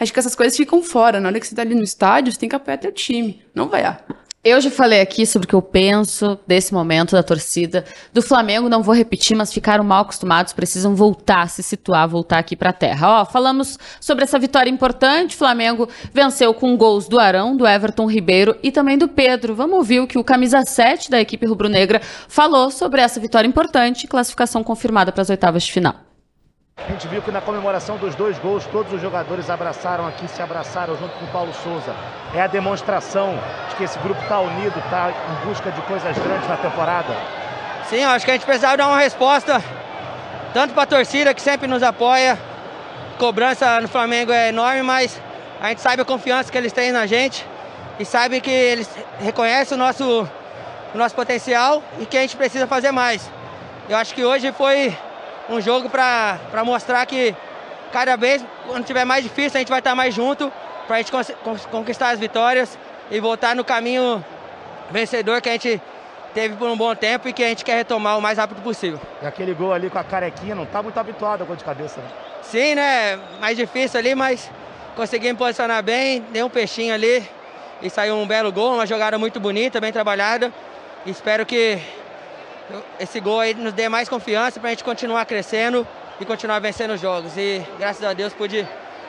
[0.00, 1.20] Acho que essas coisas ficam fora.
[1.20, 3.42] Na hora que você tá ali no estádio, você tem que apoiar teu time.
[3.54, 4.02] Não vaiar.
[4.42, 7.84] Eu já falei aqui sobre o que eu penso desse momento da torcida.
[8.10, 12.56] Do Flamengo, não vou repetir, mas ficaram mal acostumados, precisam voltar, se situar, voltar aqui
[12.56, 13.20] para a terra.
[13.20, 15.36] Ó, falamos sobre essa vitória importante.
[15.36, 19.54] Flamengo venceu com gols do Arão, do Everton Ribeiro e também do Pedro.
[19.54, 24.06] Vamos ouvir o que o camisa 7 da equipe rubro-negra falou sobre essa vitória importante
[24.06, 26.09] classificação confirmada para as oitavas de final.
[26.86, 30.42] A gente viu que na comemoração dos dois gols, todos os jogadores abraçaram aqui, se
[30.42, 31.94] abraçaram junto com o Paulo Souza.
[32.34, 36.48] É a demonstração de que esse grupo está unido, está em busca de coisas grandes
[36.48, 37.14] na temporada.
[37.88, 39.62] Sim, acho que a gente precisava dar uma resposta,
[40.54, 42.38] tanto para a torcida que sempre nos apoia.
[43.18, 45.20] Cobrança no Flamengo é enorme, mas
[45.60, 47.46] a gente sabe a confiança que eles têm na gente
[47.98, 48.88] e sabe que eles
[49.20, 50.26] reconhecem o nosso,
[50.94, 53.30] o nosso potencial e que a gente precisa fazer mais.
[53.88, 54.96] Eu acho que hoje foi
[55.50, 57.34] um jogo para mostrar que
[57.92, 60.50] cada vez, quando tiver mais difícil, a gente vai estar mais junto
[60.86, 61.12] para a gente
[61.70, 62.78] conquistar as vitórias
[63.10, 64.24] e voltar no caminho
[64.90, 65.82] vencedor que a gente
[66.32, 69.00] teve por um bom tempo e que a gente quer retomar o mais rápido possível.
[69.20, 72.00] E aquele gol ali com a carequinha, não tá muito habituado a gol de cabeça,
[72.00, 72.08] né?
[72.42, 73.18] Sim, né?
[73.40, 74.48] Mais difícil ali, mas
[74.94, 77.28] consegui me posicionar bem, dei um peixinho ali
[77.82, 80.52] e saiu um belo gol, uma jogada muito bonita, bem trabalhada.
[81.04, 81.78] Espero que
[82.98, 85.86] esse gol aí nos dê mais confiança para a gente continuar crescendo
[86.20, 87.36] e continuar vencendo os jogos.
[87.36, 88.66] E graças a Deus pude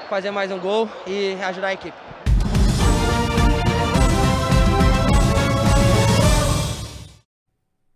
[0.09, 1.97] fazer mais um gol e ajudar a equipe.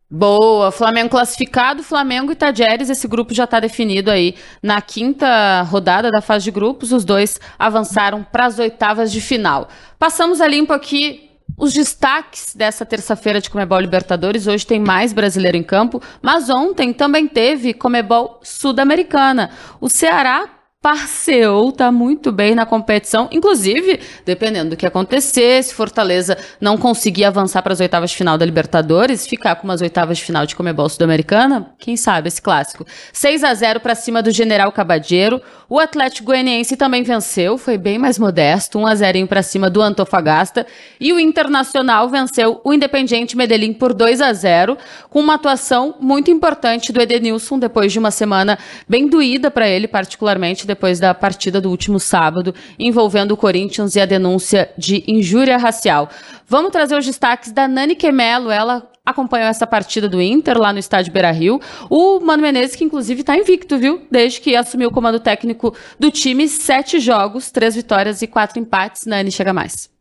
[0.10, 6.10] Boa, Flamengo classificado, Flamengo e Tajeres, esse grupo já está definido aí na quinta rodada
[6.10, 9.68] da fase de grupos, os dois avançaram para as oitavas de final.
[10.00, 11.25] Passamos a limpo aqui
[11.58, 14.48] os destaques dessa terça-feira de Comebol Libertadores.
[14.48, 19.52] Hoje tem mais brasileiro em campo, mas ontem também teve Comebol Sudamericana.
[19.80, 20.50] O Ceará
[20.86, 23.28] parceou, tá muito bem na competição.
[23.32, 28.38] Inclusive, dependendo do que acontecer, se Fortaleza não conseguir avançar para as oitavas de final
[28.38, 32.86] da Libertadores, ficar com umas oitavas de final de Comebol Sul-Americana, quem sabe esse clássico.
[33.12, 35.42] 6 a 0 para cima do General Cabadeiro.
[35.68, 39.82] O Atlético Goianiense também venceu, foi bem mais modesto, 1 a 0 para cima do
[39.82, 40.68] Antofagasta.
[41.00, 44.78] E o Internacional venceu o Independiente Medellín por 2 a 0,
[45.10, 49.88] com uma atuação muito importante do Edenilson depois de uma semana bem doída para ele,
[49.88, 55.58] particularmente depois da partida do último sábado, envolvendo o Corinthians e a denúncia de injúria
[55.58, 56.10] racial.
[56.48, 60.80] Vamos trazer os destaques da Nani Quemelo, ela acompanhou essa partida do Inter lá no
[60.80, 61.62] estádio Beira-Rio.
[61.90, 64.02] O Mano Menezes, que inclusive está invicto, viu?
[64.12, 69.06] Desde que assumiu o comando técnico do time, sete jogos, três vitórias e quatro empates.
[69.06, 69.95] Nani, chega mais.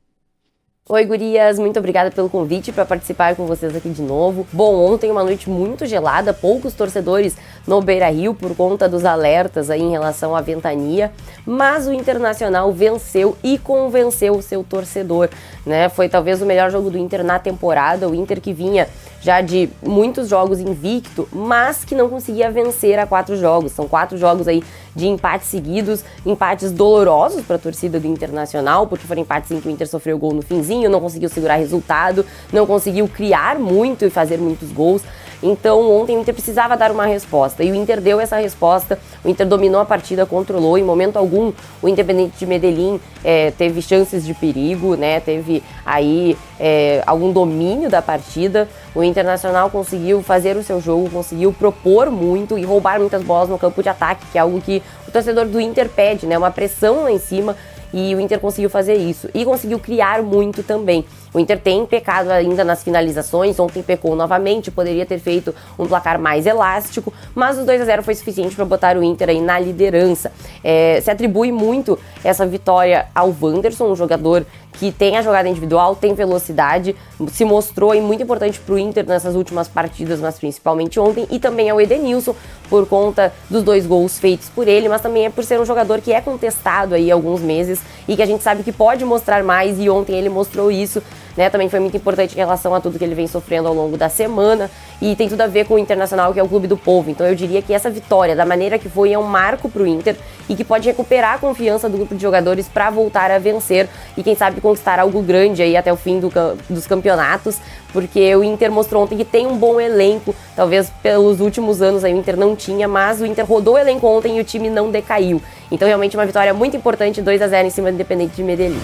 [0.87, 4.47] Oi, gurias, muito obrigada pelo convite para participar com vocês aqui de novo.
[4.53, 9.71] Bom, ontem uma noite muito gelada, poucos torcedores no Beira Rio por conta dos alertas
[9.71, 11.11] aí em relação à ventania,
[11.47, 15.31] mas o Internacional venceu e convenceu o seu torcedor,
[15.65, 15.89] né?
[15.89, 18.87] Foi talvez o melhor jogo do Inter na temporada, o Inter que vinha
[19.25, 23.73] já de muitos jogos invicto, mas que não conseguia vencer a quatro jogos.
[23.73, 24.63] São quatro jogos aí
[24.95, 29.67] de empates seguidos, empates dolorosos para a torcida do Internacional, porque foram empates em que
[29.67, 34.11] o Inter sofreu gol no finzinho, não conseguiu segurar resultado, não conseguiu criar muito e
[34.11, 35.01] fazer muitos gols.
[35.43, 38.99] Então ontem o Inter precisava dar uma resposta e o Inter deu essa resposta.
[39.25, 40.79] O Inter dominou a partida, controlou.
[40.79, 45.21] Em momento algum o Independente de Medellín é, teve chances de perigo, né?
[45.21, 48.69] Teve aí é, algum domínio da partida.
[48.95, 53.59] O Internacional conseguiu fazer o seu jogo, conseguiu propor muito e roubar muitas bolas no
[53.59, 56.37] campo de ataque, que é algo que o torcedor do Inter pede, né?
[56.39, 57.57] Uma pressão lá em cima
[57.93, 61.05] e o Inter conseguiu fazer isso e conseguiu criar muito também.
[61.35, 66.17] O Inter tem pecado ainda nas finalizações, ontem pecou novamente, poderia ter feito um placar
[66.17, 69.59] mais elástico, mas o 2 a 0 foi suficiente para botar o Inter aí na
[69.59, 70.31] liderança.
[70.63, 75.95] É, se atribui muito essa vitória ao Wanderson, um jogador que tem a jogada individual,
[75.95, 76.97] tem velocidade,
[77.33, 81.39] se mostrou aí muito importante para o Inter nessas últimas partidas, mas principalmente ontem, e
[81.39, 82.35] também ao Edenilson,
[82.69, 86.01] por conta dos dois gols feitos por ele, mas também é por ser um jogador
[86.01, 89.43] que é contestado aí há alguns meses e que a gente sabe que pode mostrar
[89.43, 91.03] mais, e ontem ele mostrou isso.
[91.37, 93.97] Né, também foi muito importante em relação a tudo que ele vem sofrendo ao longo
[93.97, 94.71] da semana
[95.03, 97.11] e tem tudo a ver com o Internacional, que é o clube do povo.
[97.11, 99.87] Então eu diria que essa vitória, da maneira que foi, é um marco para o
[99.87, 100.17] Inter
[100.49, 104.23] e que pode recuperar a confiança do grupo de jogadores para voltar a vencer e
[104.23, 106.33] quem sabe conquistar algo grande aí até o fim do,
[106.71, 107.59] dos campeonatos,
[107.93, 112.15] porque o Inter mostrou ontem que tem um bom elenco, talvez pelos últimos anos aí
[112.15, 114.91] o Inter não tinha, mas o Inter rodou o elenco ontem e o time não
[114.91, 115.43] decaiu.
[115.71, 118.81] Então realmente uma vitória muito importante, 2 a 0 em cima do Independente de Medellín.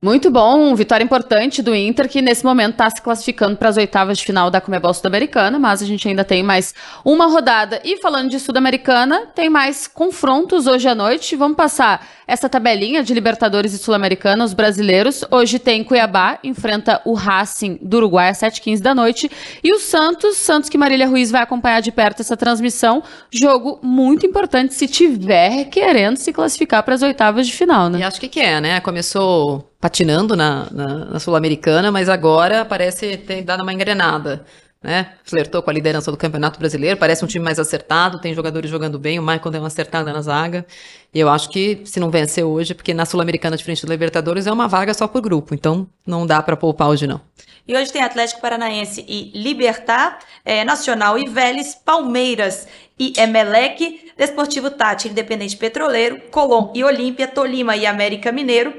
[0.00, 4.18] Muito bom, vitória importante do Inter, que nesse momento está se classificando para as oitavas
[4.18, 6.72] de final da Comebol Sul-Americana, mas a gente ainda tem mais
[7.04, 7.80] uma rodada.
[7.82, 11.34] E falando de Sul-Americana, tem mais confrontos hoje à noite.
[11.34, 15.24] Vamos passar essa tabelinha de Libertadores e Sul-Americana, os brasileiros.
[15.32, 19.28] Hoje tem Cuiabá, enfrenta o Racing do Uruguai às 7h15 da noite.
[19.64, 23.02] E o Santos, Santos que Marília Ruiz vai acompanhar de perto essa transmissão.
[23.32, 27.98] Jogo muito importante se tiver querendo se classificar para as oitavas de final, né?
[27.98, 28.78] E acho que que é, né?
[28.78, 34.44] Começou patinando na, na, na Sul-Americana, mas agora parece ter dado uma engrenada.
[34.80, 35.14] Né?
[35.24, 38.96] Flertou com a liderança do Campeonato Brasileiro, parece um time mais acertado, tem jogadores jogando
[38.96, 40.64] bem, o Michael deu uma acertada na zaga.
[41.12, 44.52] E eu acho que se não vencer hoje, porque na Sul-Americana, diferente do Libertadores, é
[44.52, 47.20] uma vaga só por grupo, então não dá para poupar hoje não.
[47.66, 52.66] E hoje tem Atlético Paranaense e Libertar, é, Nacional e Vélez, Palmeiras
[52.98, 58.72] e Emelec, Desportivo Tati, Independente Petroleiro, Colom e Olímpia, Tolima e América Mineiro,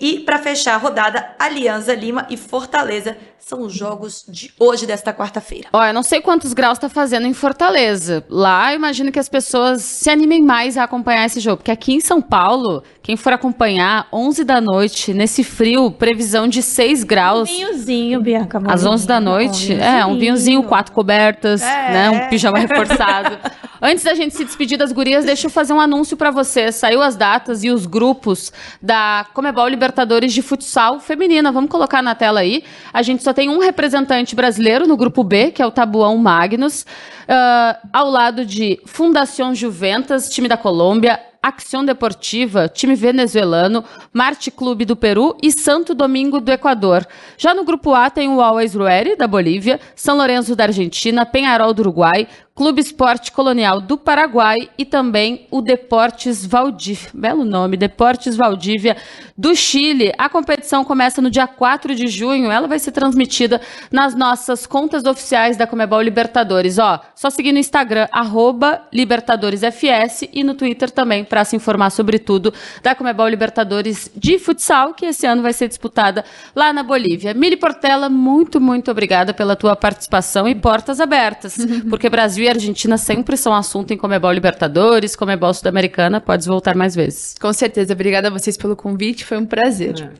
[0.00, 5.12] E para fechar a rodada, Alianza Lima e Fortaleza são os jogos de hoje, desta
[5.12, 5.68] quarta-feira.
[5.72, 8.24] Ó, eu não sei quantos graus tá fazendo em Fortaleza.
[8.28, 11.58] Lá, eu imagino que as pessoas se animem mais a acompanhar esse jogo.
[11.58, 16.62] Porque aqui em São Paulo, quem for acompanhar, 11 da noite, nesse frio, previsão de
[16.62, 17.50] 6 graus.
[17.50, 18.60] Um vinhozinho, Bianca.
[18.68, 19.74] Às 11 da noite.
[19.74, 21.92] Um é, um vinhozinho, quatro cobertas, É.
[21.92, 22.10] né?
[22.10, 23.38] Um pijama reforçado.
[23.82, 26.70] Antes da gente se despedir das gurias, deixa eu fazer um anúncio pra você.
[26.70, 29.89] Saiu as datas e os grupos da Comebol Libertadores
[30.28, 31.52] de Futsal Feminina.
[31.52, 32.64] Vamos colocar na tela aí.
[32.92, 36.84] A gente só tem um representante brasileiro no grupo B, que é o Tabuão Magnus,
[37.28, 44.84] ah, ao lado de Fundação Juventus, time da Colômbia, Acción Deportiva, time venezuelano, Marte Clube
[44.84, 47.06] do Peru e Santo Domingo do Equador.
[47.38, 51.72] Já no grupo A tem o Always Ready, da Bolívia, São Lourenço da Argentina, Penharol
[51.72, 52.28] do Uruguai,
[52.60, 57.08] Clube Esporte Colonial do Paraguai e também o Deportes Valdívia.
[57.14, 58.98] Belo nome, Deportes Valdívia
[59.34, 60.12] do Chile.
[60.18, 62.50] A competição começa no dia 4 de junho.
[62.50, 66.78] Ela vai ser transmitida nas nossas contas oficiais da Comebol Libertadores.
[66.78, 72.18] Ó, só seguir no Instagram, arroba LibertadoresFS e no Twitter também para se informar sobre
[72.18, 72.52] tudo
[72.82, 76.24] da Comebol Libertadores de futsal, que esse ano vai ser disputada
[76.54, 77.32] lá na Bolívia.
[77.32, 81.56] Mili Portela, muito, muito obrigada pela tua participação e portas abertas,
[81.88, 86.94] porque Brasil e Argentina sempre são assunto em Comebol Libertadores, Comebol Sul-Americana, podes voltar mais
[86.94, 87.36] vezes.
[87.40, 87.92] Com certeza.
[87.92, 90.10] Obrigada a vocês pelo convite, foi um prazer.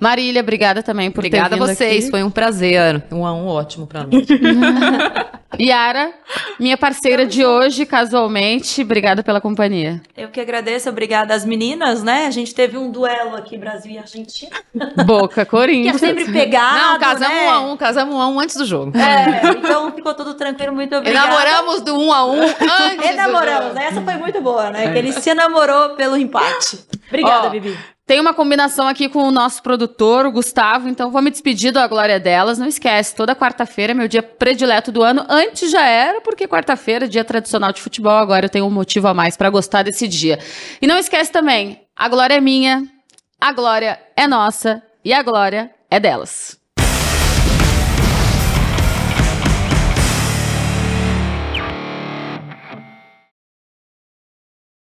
[0.00, 2.10] Marília, obrigada também por Obrigada ter a vindo vocês, aqui.
[2.10, 3.04] foi um prazer.
[3.12, 4.24] Um a um ótimo pra mim.
[5.60, 6.12] Yara,
[6.58, 10.00] minha parceira de hoje, casualmente, obrigada pela companhia.
[10.16, 12.26] Eu que agradeço, obrigada às meninas, né?
[12.26, 14.50] A gente teve um duelo aqui, Brasil e Argentina.
[15.06, 16.00] Boca, Que é Corinthians.
[16.00, 17.46] sempre pegado, Não, casamos né?
[17.48, 18.92] um a um, casamos um a um antes do jogo.
[18.96, 21.26] É, então ficou tudo tranquilo, muito obrigada.
[21.26, 22.58] Enamoramos do um a um antes
[22.98, 23.74] do Enamoramos, jogo.
[23.74, 23.86] né?
[23.86, 24.92] Essa foi muito boa, né?
[24.92, 26.78] Que ele se namorou pelo empate.
[27.08, 27.78] Obrigada, Ó, Bibi.
[28.06, 31.86] Tem uma combinação aqui com o nosso produtor, o Gustavo, então vou me despedir da
[31.86, 32.58] glória delas.
[32.58, 35.24] Não esquece, toda quarta-feira é meu dia predileto do ano.
[35.26, 39.08] Antes já era, porque quarta-feira é dia tradicional de futebol, agora eu tenho um motivo
[39.08, 40.38] a mais pra gostar desse dia.
[40.82, 42.86] E não esquece também, a glória é minha,
[43.40, 46.63] a glória é nossa e a glória é delas.